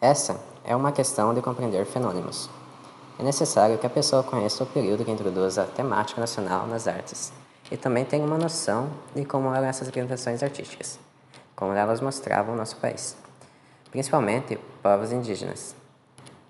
Essa 0.00 0.40
é 0.64 0.74
uma 0.74 0.90
questão 0.90 1.32
de 1.32 1.40
compreender 1.40 1.86
fenômenos. 1.86 2.50
É 3.18 3.22
necessário 3.22 3.78
que 3.78 3.86
a 3.86 3.90
pessoa 3.90 4.24
conheça 4.24 4.64
o 4.64 4.66
período 4.66 5.04
que 5.04 5.10
introduz 5.10 5.56
a 5.56 5.64
temática 5.64 6.20
nacional 6.20 6.66
nas 6.66 6.88
artes 6.88 7.32
e 7.70 7.76
também 7.76 8.04
tenha 8.04 8.26
uma 8.26 8.36
noção 8.36 8.90
de 9.14 9.24
como 9.24 9.54
eram 9.54 9.68
essas 9.68 9.86
representações 9.86 10.42
artísticas, 10.42 10.98
como 11.54 11.72
elas 11.72 12.00
mostravam 12.00 12.54
o 12.54 12.56
nosso 12.56 12.76
país, 12.76 13.16
principalmente 13.90 14.58
povos 14.82 15.12
indígenas. 15.12 15.76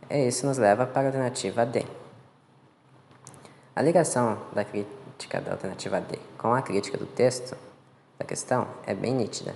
E 0.09 0.27
isso 0.27 0.47
nos 0.47 0.57
leva 0.57 0.87
para 0.87 1.03
a 1.03 1.07
alternativa 1.07 1.67
D. 1.67 1.85
A 3.77 3.83
ligação 3.83 4.39
da 4.55 4.65
crítica 4.65 5.43
da 5.43 5.53
alternativa 5.53 6.01
D 6.01 6.19
com 6.39 6.55
a 6.55 6.63
crítica 6.63 6.97
do 6.97 7.07
texto 7.07 7.57
da 8.19 8.25
questão 8.25 8.67
é 8.87 8.95
bem 8.95 9.13
nítida. 9.13 9.55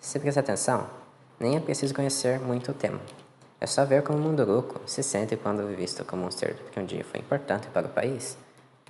Se 0.00 0.20
prestar 0.20 0.40
atenção, 0.40 0.86
nem 1.40 1.56
é 1.56 1.60
preciso 1.60 1.92
conhecer 1.92 2.38
muito 2.38 2.70
o 2.70 2.74
tema. 2.74 3.00
É 3.60 3.66
só 3.66 3.84
ver 3.84 4.02
como 4.02 4.18
o 4.18 4.20
Munduruku 4.20 4.80
se 4.86 5.02
sente 5.02 5.36
quando 5.36 5.66
visto 5.74 6.04
como 6.04 6.26
um 6.26 6.30
ser 6.30 6.54
que 6.70 6.78
um 6.78 6.84
dia 6.84 7.04
foi 7.04 7.20
importante 7.20 7.68
para 7.68 7.86
o 7.86 7.90
país, 7.90 8.36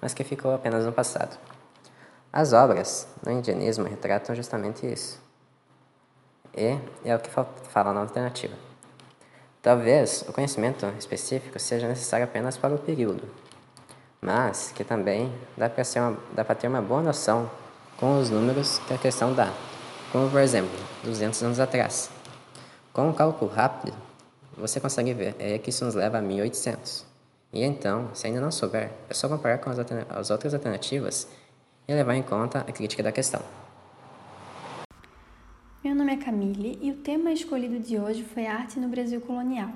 mas 0.01 0.13
que 0.13 0.25
ficou 0.25 0.53
apenas 0.53 0.85
no 0.85 0.93
passado. 0.93 1.39
As 2.33 2.53
obras 2.53 3.07
no 3.25 3.33
indianismo 3.33 3.85
retratam 3.85 4.35
justamente 4.35 4.87
isso. 4.87 5.21
E 6.57 6.79
é 7.05 7.15
o 7.15 7.19
que 7.19 7.31
fala 7.31 7.93
na 7.93 8.01
alternativa. 8.01 8.55
Talvez 9.63 10.25
o 10.29 10.33
conhecimento 10.33 10.87
específico 10.99 11.59
seja 11.59 11.89
necessário 11.89 12.25
apenas 12.25 12.57
para 12.57 12.75
o 12.75 12.79
período, 12.79 13.23
mas 14.21 14.73
que 14.75 14.85
também 14.85 15.33
dá 15.57 15.69
para 16.45 16.55
ter 16.55 16.69
uma 16.69 16.83
boa 16.83 17.03
noção 17.03 17.51
com 17.97 18.19
os 18.19 18.31
números 18.31 18.79
que 18.81 18.95
a 18.95 18.99
questão 18.99 19.33
dá, 19.33 19.53
como 20.13 20.31
por 20.31 20.41
exemplo, 20.41 20.79
200 21.05 21.43
anos 21.43 21.61
atrás. 21.61 22.11
Com 22.93 23.09
um 23.09 23.13
cálculo 23.13 23.51
rápido, 23.51 24.06
você 24.57 24.81
consegue 24.81 25.13
ver 25.13 25.37
é 25.39 25.59
que 25.59 25.71
isso 25.71 25.85
nos 25.85 25.95
leva 25.95 26.19
a 26.19 26.23
1800. 26.23 27.05
E 27.53 27.63
então, 27.63 28.11
se 28.15 28.27
ainda 28.27 28.41
não 28.41 28.51
souber, 28.51 28.91
é 29.09 29.15
só 29.15 29.29
comparar 29.29 29.59
com 29.59 29.71
as, 29.71 29.79
as 30.11 30.31
outras 30.31 30.55
alternativas 30.55 31.29
e 31.87 31.95
levar 31.95 32.15
em 32.15 32.23
conta 32.23 32.61
a 32.61 32.73
crítica 32.73 33.03
da 33.03 33.13
questão. 33.13 33.41
Meu 35.85 35.95
nome 35.95 36.13
é 36.13 36.17
Camille 36.17 36.79
e 36.83 36.91
o 36.91 36.97
tema 36.97 37.31
escolhido 37.31 37.79
de 37.79 37.99
hoje 37.99 38.25
foi 38.25 38.47
Arte 38.47 38.81
no 38.81 38.89
Brasil 38.89 39.21
Colonial. 39.21 39.71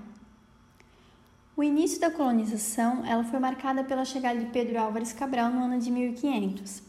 O 1.56 1.62
início 1.62 2.00
da 2.00 2.10
colonização 2.10 3.04
ela 3.06 3.22
foi 3.22 3.38
marcada 3.38 3.84
pela 3.84 4.04
chegada 4.04 4.40
de 4.40 4.46
Pedro 4.46 4.80
Álvares 4.80 5.12
Cabral 5.12 5.50
no 5.50 5.64
ano 5.64 5.78
de 5.78 5.90
1500. 5.90 6.82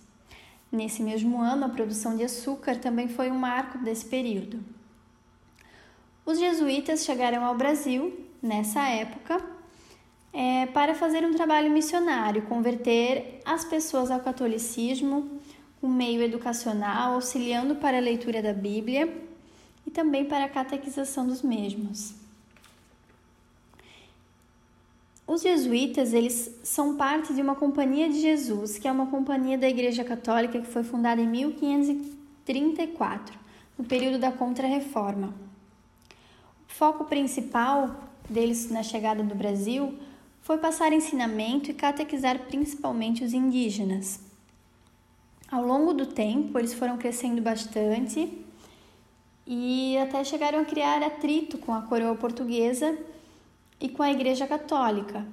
Nesse 0.71 1.03
mesmo 1.03 1.41
ano, 1.41 1.65
a 1.65 1.69
produção 1.69 2.15
de 2.15 2.23
açúcar 2.23 2.77
também 2.77 3.09
foi 3.09 3.29
um 3.29 3.37
marco 3.37 3.77
desse 3.79 4.05
período. 4.05 4.63
Os 6.25 6.39
jesuítas 6.39 7.03
chegaram 7.03 7.43
ao 7.43 7.55
Brasil 7.55 8.17
nessa 8.41 8.87
época 8.87 9.43
é, 10.31 10.65
para 10.67 10.95
fazer 10.95 11.25
um 11.25 11.33
trabalho 11.33 11.69
missionário, 11.71 12.43
converter 12.43 13.41
as 13.43 13.65
pessoas 13.65 14.11
ao 14.11 14.19
catolicismo, 14.19 15.41
um 15.81 15.89
meio 15.89 16.21
educacional, 16.21 17.15
auxiliando 17.15 17.75
para 17.75 17.97
a 17.97 18.01
leitura 18.01 18.39
da 18.41 18.53
Bíblia 18.53 19.11
e 19.85 19.91
também 19.91 20.25
para 20.25 20.45
a 20.45 20.49
catequização 20.49 21.25
dos 21.25 21.41
mesmos. 21.41 22.13
Os 25.25 25.41
jesuítas, 25.41 26.13
eles 26.13 26.59
são 26.63 26.97
parte 26.97 27.33
de 27.33 27.41
uma 27.41 27.55
companhia 27.55 28.09
de 28.09 28.19
Jesus, 28.19 28.77
que 28.77 28.87
é 28.87 28.91
uma 28.91 29.07
companhia 29.07 29.57
da 29.57 29.69
Igreja 29.69 30.03
Católica 30.03 30.59
que 30.59 30.67
foi 30.67 30.83
fundada 30.83 31.21
em 31.21 31.27
1534, 31.27 33.39
no 33.77 33.85
período 33.85 34.19
da 34.19 34.29
Contra-Reforma. 34.31 35.33
Foco 36.81 37.05
principal 37.05 37.91
deles 38.27 38.71
na 38.71 38.81
chegada 38.81 39.21
do 39.21 39.35
Brasil 39.35 39.93
foi 40.41 40.57
passar 40.57 40.91
ensinamento 40.91 41.69
e 41.69 41.75
catequizar 41.75 42.39
principalmente 42.47 43.23
os 43.23 43.33
indígenas. 43.33 44.19
Ao 45.51 45.63
longo 45.63 45.93
do 45.93 46.07
tempo, 46.07 46.57
eles 46.57 46.73
foram 46.73 46.97
crescendo 46.97 47.39
bastante 47.39 48.35
e 49.45 49.95
até 49.99 50.23
chegaram 50.23 50.59
a 50.59 50.65
criar 50.65 51.03
atrito 51.03 51.59
com 51.59 51.71
a 51.71 51.83
coroa 51.83 52.15
portuguesa 52.15 52.97
e 53.79 53.87
com 53.87 54.01
a 54.01 54.11
Igreja 54.11 54.47
Católica, 54.47 55.23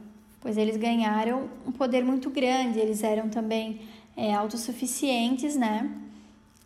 pois 0.43 0.59
eles 0.59 0.77
ganharam 0.77 1.49
um 1.67 1.73
poder 1.73 2.05
muito 2.05 2.29
grande, 2.29 2.79
eles 2.79 3.03
eram 3.03 3.31
também 3.31 3.81
é, 4.15 4.35
autossuficientes, 4.35 5.57
né? 5.57 5.91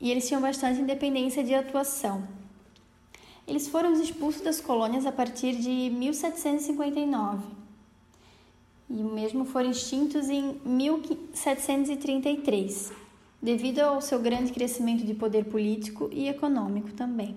E 0.00 0.10
eles 0.10 0.26
tinham 0.26 0.42
bastante 0.42 0.80
independência 0.80 1.44
de 1.44 1.54
atuação. 1.54 2.41
Eles 3.46 3.68
foram 3.68 3.92
expulsos 3.92 4.42
das 4.42 4.60
colônias 4.60 5.06
a 5.06 5.12
partir 5.12 5.54
de 5.56 5.90
1759 5.90 7.62
e 8.88 9.02
mesmo 9.02 9.44
foram 9.44 9.70
extintos 9.70 10.28
em 10.28 10.60
1733, 10.64 12.92
devido 13.40 13.78
ao 13.80 14.02
seu 14.02 14.20
grande 14.20 14.52
crescimento 14.52 15.04
de 15.04 15.14
poder 15.14 15.46
político 15.46 16.08
e 16.12 16.28
econômico 16.28 16.92
também. 16.92 17.36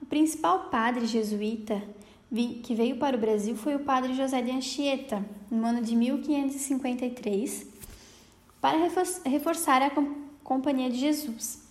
O 0.00 0.06
principal 0.06 0.70
padre 0.70 1.06
jesuíta 1.06 1.80
que 2.62 2.74
veio 2.74 2.96
para 2.96 3.16
o 3.16 3.20
Brasil 3.20 3.54
foi 3.56 3.74
o 3.74 3.80
padre 3.80 4.14
José 4.14 4.40
de 4.40 4.50
Anchieta, 4.50 5.22
no 5.50 5.66
ano 5.66 5.82
de 5.82 5.94
1553, 5.94 7.66
para 8.60 8.78
reforçar 9.24 9.82
a 9.82 9.90
Companhia 10.42 10.88
de 10.88 10.98
Jesus. 10.98 11.68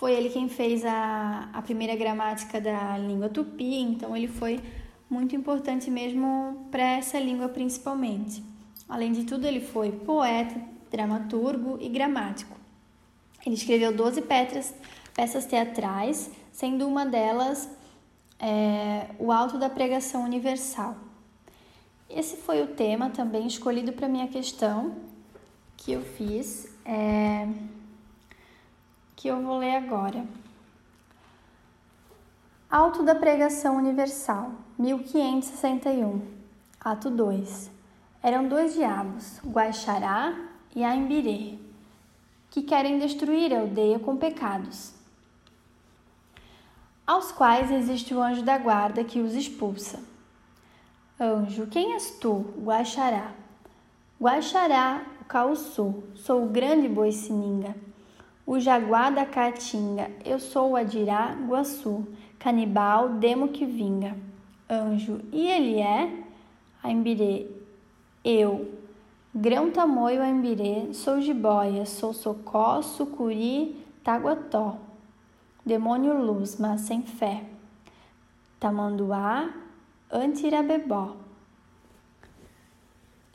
Foi 0.00 0.14
ele 0.14 0.30
quem 0.30 0.48
fez 0.48 0.82
a, 0.82 1.50
a 1.52 1.60
primeira 1.60 1.94
gramática 1.94 2.58
da 2.58 2.96
língua 2.96 3.28
tupi, 3.28 3.74
então 3.74 4.16
ele 4.16 4.28
foi 4.28 4.58
muito 5.10 5.36
importante 5.36 5.90
mesmo 5.90 6.66
para 6.70 6.82
essa 6.82 7.20
língua 7.20 7.50
principalmente. 7.50 8.42
Além 8.88 9.12
de 9.12 9.24
tudo, 9.24 9.46
ele 9.46 9.60
foi 9.60 9.92
poeta, 9.92 10.58
dramaturgo 10.90 11.76
e 11.78 11.90
gramático. 11.90 12.56
Ele 13.44 13.54
escreveu 13.54 13.94
12 13.94 14.22
peças, 14.22 14.74
peças 15.14 15.44
teatrais, 15.44 16.30
sendo 16.50 16.88
uma 16.88 17.04
delas 17.04 17.68
é, 18.38 19.04
O 19.18 19.30
Alto 19.30 19.58
da 19.58 19.68
Pregação 19.68 20.24
Universal. 20.24 20.96
Esse 22.08 22.38
foi 22.38 22.62
o 22.62 22.68
tema 22.68 23.10
também 23.10 23.46
escolhido 23.46 23.92
para 23.92 24.08
minha 24.08 24.28
questão 24.28 24.96
que 25.76 25.92
eu 25.92 26.00
fiz, 26.00 26.74
é, 26.86 27.46
que 29.20 29.28
eu 29.28 29.38
vou 29.42 29.58
ler 29.58 29.76
agora. 29.76 30.24
Alto 32.70 33.02
da 33.02 33.14
Pregação 33.14 33.76
Universal, 33.76 34.52
1561, 34.78 36.22
Ato 36.80 37.10
2. 37.10 37.70
Eram 38.22 38.48
dois 38.48 38.72
diabos, 38.72 39.38
Guaxará 39.44 40.34
e 40.74 40.82
Aimbirê, 40.82 41.58
que 42.48 42.62
querem 42.62 42.98
destruir 42.98 43.52
a 43.52 43.60
aldeia 43.60 43.98
com 43.98 44.16
pecados, 44.16 44.94
aos 47.06 47.30
quais 47.30 47.70
existe 47.70 48.14
o 48.14 48.22
anjo 48.22 48.42
da 48.42 48.56
guarda 48.56 49.04
que 49.04 49.20
os 49.20 49.34
expulsa. 49.34 50.00
Anjo, 51.20 51.66
quem 51.66 51.92
és 51.92 52.12
tu, 52.12 52.54
Guaxará? 52.56 53.32
Guaxará, 54.18 55.04
o 55.20 55.24
Cauçu, 55.26 56.04
sou 56.14 56.46
o 56.46 56.48
grande 56.48 56.88
boi 56.88 57.12
sininga. 57.12 57.89
O 58.46 58.58
jaguar 58.58 59.14
da 59.14 59.24
caatinga, 59.24 60.10
eu 60.24 60.38
sou 60.38 60.70
o 60.70 60.76
Adirá 60.76 61.36
Guaçu, 61.46 62.06
canibal, 62.38 63.10
demo 63.10 63.48
que 63.48 63.64
vinga. 63.64 64.16
Anjo, 64.68 65.20
e 65.32 65.46
ele 65.46 65.78
é? 65.78 66.24
Aimbirê, 66.82 67.46
eu. 68.24 68.74
Grão 69.34 69.70
tamoio 69.70 70.22
aimbirê, 70.22 70.92
sou 70.92 71.20
jiboia, 71.20 71.86
sou 71.86 72.12
socó, 72.12 72.82
sucuri, 72.82 73.76
taguató. 74.02 74.76
Demônio 75.64 76.20
luz, 76.20 76.56
mas 76.58 76.80
sem 76.80 77.02
fé. 77.02 77.44
Tamanduá, 78.58 79.50
antirabebó. 80.10 81.16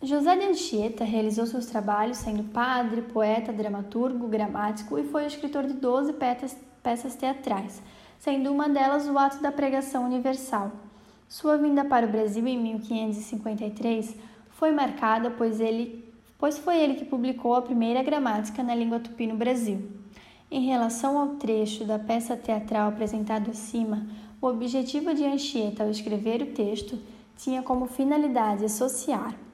José 0.03 0.35
de 0.35 0.45
Anchieta 0.45 1.05
realizou 1.05 1.45
seus 1.45 1.67
trabalhos 1.67 2.17
sendo 2.17 2.43
padre, 2.43 3.01
poeta, 3.01 3.53
dramaturgo, 3.53 4.27
gramático 4.27 4.99
e 4.99 5.05
foi 5.05 5.25
escritor 5.25 5.65
de 5.65 5.73
12 5.73 6.13
peças 6.83 7.15
teatrais, 7.15 7.81
sendo 8.19 8.51
uma 8.51 8.67
delas 8.67 9.07
o 9.07 9.17
Ato 9.17 9.41
da 9.41 9.53
Pregação 9.53 10.05
Universal. 10.05 10.73
Sua 11.29 11.57
vinda 11.57 11.85
para 11.85 12.05
o 12.05 12.11
Brasil 12.11 12.45
em 12.45 12.61
1553 12.61 14.17
foi 14.49 14.71
marcada 14.71 15.31
pois, 15.31 15.61
ele, 15.61 16.13
pois 16.37 16.57
foi 16.57 16.77
ele 16.77 16.95
que 16.95 17.05
publicou 17.05 17.55
a 17.55 17.61
primeira 17.61 18.03
gramática 18.03 18.61
na 18.61 18.75
língua 18.75 18.99
tupi 18.99 19.25
no 19.25 19.37
Brasil. 19.37 19.89
Em 20.51 20.65
relação 20.65 21.17
ao 21.17 21.35
trecho 21.35 21.85
da 21.85 21.97
peça 21.97 22.35
teatral 22.35 22.89
apresentado 22.89 23.49
acima, 23.49 24.05
o 24.41 24.47
objetivo 24.47 25.13
de 25.15 25.25
Anchieta 25.25 25.83
ao 25.83 25.89
escrever 25.89 26.41
o 26.41 26.53
texto 26.53 26.99
tinha 27.37 27.63
como 27.63 27.87
finalidade 27.87 28.65
associar 28.65 29.44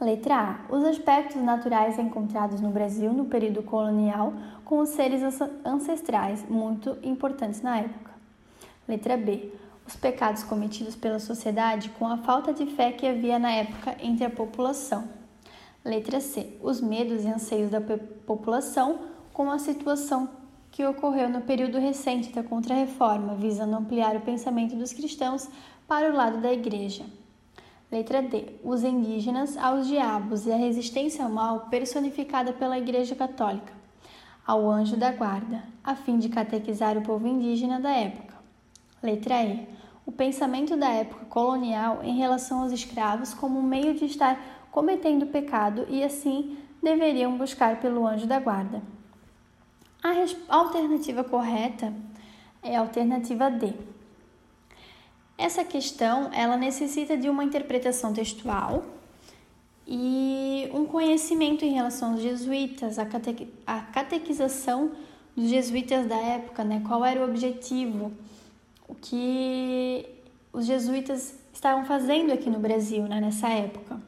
Letra 0.00 0.34
A. 0.70 0.74
Os 0.74 0.82
aspectos 0.84 1.40
naturais 1.40 1.98
encontrados 2.00 2.60
no 2.60 2.70
Brasil 2.70 3.12
no 3.12 3.26
período 3.26 3.62
colonial 3.62 4.32
com 4.64 4.80
os 4.80 4.88
seres 4.88 5.22
ancestrais, 5.64 6.44
muito 6.48 6.98
importantes 7.02 7.62
na 7.62 7.78
época. 7.78 8.10
Letra 8.88 9.16
B. 9.16 9.52
Os 9.86 9.94
pecados 9.94 10.42
cometidos 10.42 10.96
pela 10.96 11.20
sociedade 11.20 11.90
com 11.90 12.08
a 12.08 12.16
falta 12.16 12.52
de 12.52 12.66
fé 12.66 12.90
que 12.90 13.06
havia 13.06 13.38
na 13.38 13.52
época 13.52 13.96
entre 14.00 14.24
a 14.24 14.30
população. 14.30 15.08
Letra 15.84 16.20
C. 16.20 16.58
Os 16.60 16.80
medos 16.80 17.22
e 17.22 17.28
anseios 17.28 17.70
da 17.70 17.80
população 17.80 18.98
com 19.32 19.48
a 19.48 19.58
situação 19.60 20.28
que 20.72 20.84
ocorreu 20.84 21.28
no 21.28 21.42
período 21.42 21.78
recente 21.78 22.32
da 22.32 22.42
Contra-Reforma, 22.42 23.36
visando 23.36 23.76
ampliar 23.76 24.16
o 24.16 24.22
pensamento 24.22 24.74
dos 24.74 24.92
cristãos 24.92 25.48
para 25.86 26.10
o 26.10 26.16
lado 26.16 26.40
da 26.40 26.52
Igreja. 26.52 27.04
Letra 27.90 28.22
D. 28.22 28.56
Os 28.64 28.82
indígenas 28.82 29.56
aos 29.56 29.86
diabos 29.86 30.46
e 30.46 30.52
a 30.52 30.56
resistência 30.56 31.24
ao 31.24 31.30
mal 31.30 31.66
personificada 31.68 32.52
pela 32.52 32.78
Igreja 32.78 33.14
Católica, 33.14 33.72
ao 34.46 34.68
anjo 34.68 34.96
da 34.96 35.12
guarda, 35.12 35.62
a 35.82 35.94
fim 35.94 36.18
de 36.18 36.28
catequizar 36.28 36.96
o 36.98 37.02
povo 37.02 37.26
indígena 37.26 37.78
da 37.78 37.90
época. 37.90 38.34
Letra 39.02 39.42
E. 39.44 39.68
O 40.06 40.12
pensamento 40.12 40.76
da 40.76 40.90
época 40.90 41.24
colonial 41.26 42.00
em 42.02 42.16
relação 42.16 42.62
aos 42.62 42.72
escravos 42.72 43.32
como 43.32 43.58
um 43.58 43.62
meio 43.62 43.94
de 43.94 44.04
estar 44.06 44.38
cometendo 44.70 45.26
pecado 45.26 45.86
e 45.88 46.02
assim 46.02 46.58
deveriam 46.82 47.38
buscar 47.38 47.80
pelo 47.80 48.06
anjo 48.06 48.26
da 48.26 48.38
guarda. 48.38 48.82
A 50.02 50.12
alternativa 50.54 51.24
correta 51.24 51.94
é 52.62 52.76
a 52.76 52.80
alternativa 52.80 53.50
D. 53.50 53.72
Essa 55.36 55.64
questão 55.64 56.30
ela 56.32 56.56
necessita 56.56 57.16
de 57.16 57.28
uma 57.28 57.42
interpretação 57.42 58.12
textual 58.12 58.84
e 59.86 60.68
um 60.72 60.86
conhecimento 60.86 61.64
em 61.64 61.72
relação 61.72 62.12
aos 62.12 62.22
jesuítas, 62.22 62.98
a, 62.98 63.04
cate 63.04 63.48
a 63.66 63.80
catequização 63.80 64.92
dos 65.36 65.50
jesuítas 65.50 66.06
da 66.06 66.16
época, 66.16 66.64
né? 66.64 66.82
Qual 66.86 67.04
era 67.04 67.20
o 67.20 67.24
objetivo, 67.28 68.12
o 68.88 68.94
que 68.94 70.06
os 70.52 70.64
jesuítas 70.66 71.34
estavam 71.52 71.84
fazendo 71.84 72.32
aqui 72.32 72.48
no 72.48 72.60
Brasil, 72.60 73.02
né? 73.02 73.20
Nessa 73.20 73.48
época. 73.48 74.00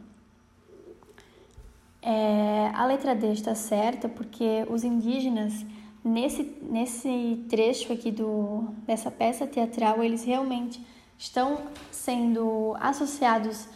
É, 2.00 2.70
a 2.72 2.86
letra 2.86 3.16
D 3.16 3.32
está 3.32 3.54
certa 3.56 4.08
porque 4.08 4.64
os 4.70 4.84
indígenas 4.84 5.66
nesse, 6.04 6.44
nesse 6.62 7.44
trecho 7.48 7.92
aqui 7.92 8.12
do, 8.12 8.68
dessa 8.86 9.10
peça 9.10 9.44
teatral 9.44 10.04
eles 10.04 10.22
realmente 10.22 10.80
estão 11.18 11.58
sendo 11.90 12.76
associados 12.80 13.68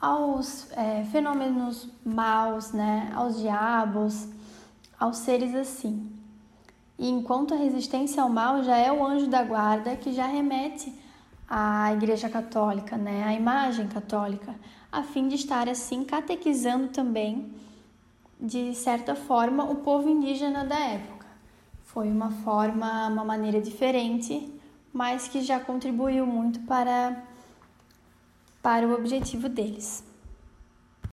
aos 0.00 0.70
é, 0.72 1.04
fenômenos 1.10 1.88
maus, 2.04 2.72
né, 2.72 3.10
aos 3.14 3.38
diabos, 3.38 4.28
aos 4.98 5.18
seres 5.18 5.54
assim. 5.54 6.10
E 6.98 7.08
enquanto 7.08 7.54
a 7.54 7.56
resistência 7.56 8.22
ao 8.22 8.28
mal 8.28 8.62
já 8.62 8.76
é 8.76 8.92
o 8.92 9.04
anjo 9.04 9.26
da 9.26 9.42
guarda 9.42 9.96
que 9.96 10.12
já 10.12 10.26
remete 10.26 10.92
à 11.48 11.92
Igreja 11.92 12.28
Católica, 12.28 12.96
né, 12.96 13.24
à 13.24 13.32
imagem 13.32 13.88
católica, 13.88 14.54
a 14.92 15.02
fim 15.02 15.26
de 15.26 15.34
estar 15.34 15.68
assim 15.68 16.04
catequizando 16.04 16.88
também, 16.88 17.52
de 18.40 18.74
certa 18.74 19.14
forma, 19.14 19.64
o 19.64 19.76
povo 19.76 20.08
indígena 20.08 20.64
da 20.64 20.78
época. 20.78 21.26
Foi 21.82 22.08
uma 22.08 22.30
forma, 22.30 23.08
uma 23.08 23.24
maneira 23.24 23.60
diferente 23.60 24.53
mas 24.94 25.26
que 25.26 25.42
já 25.42 25.58
contribuiu 25.58 26.24
muito 26.24 26.60
para, 26.60 27.20
para 28.62 28.86
o 28.86 28.94
objetivo 28.94 29.48
deles. 29.48 30.04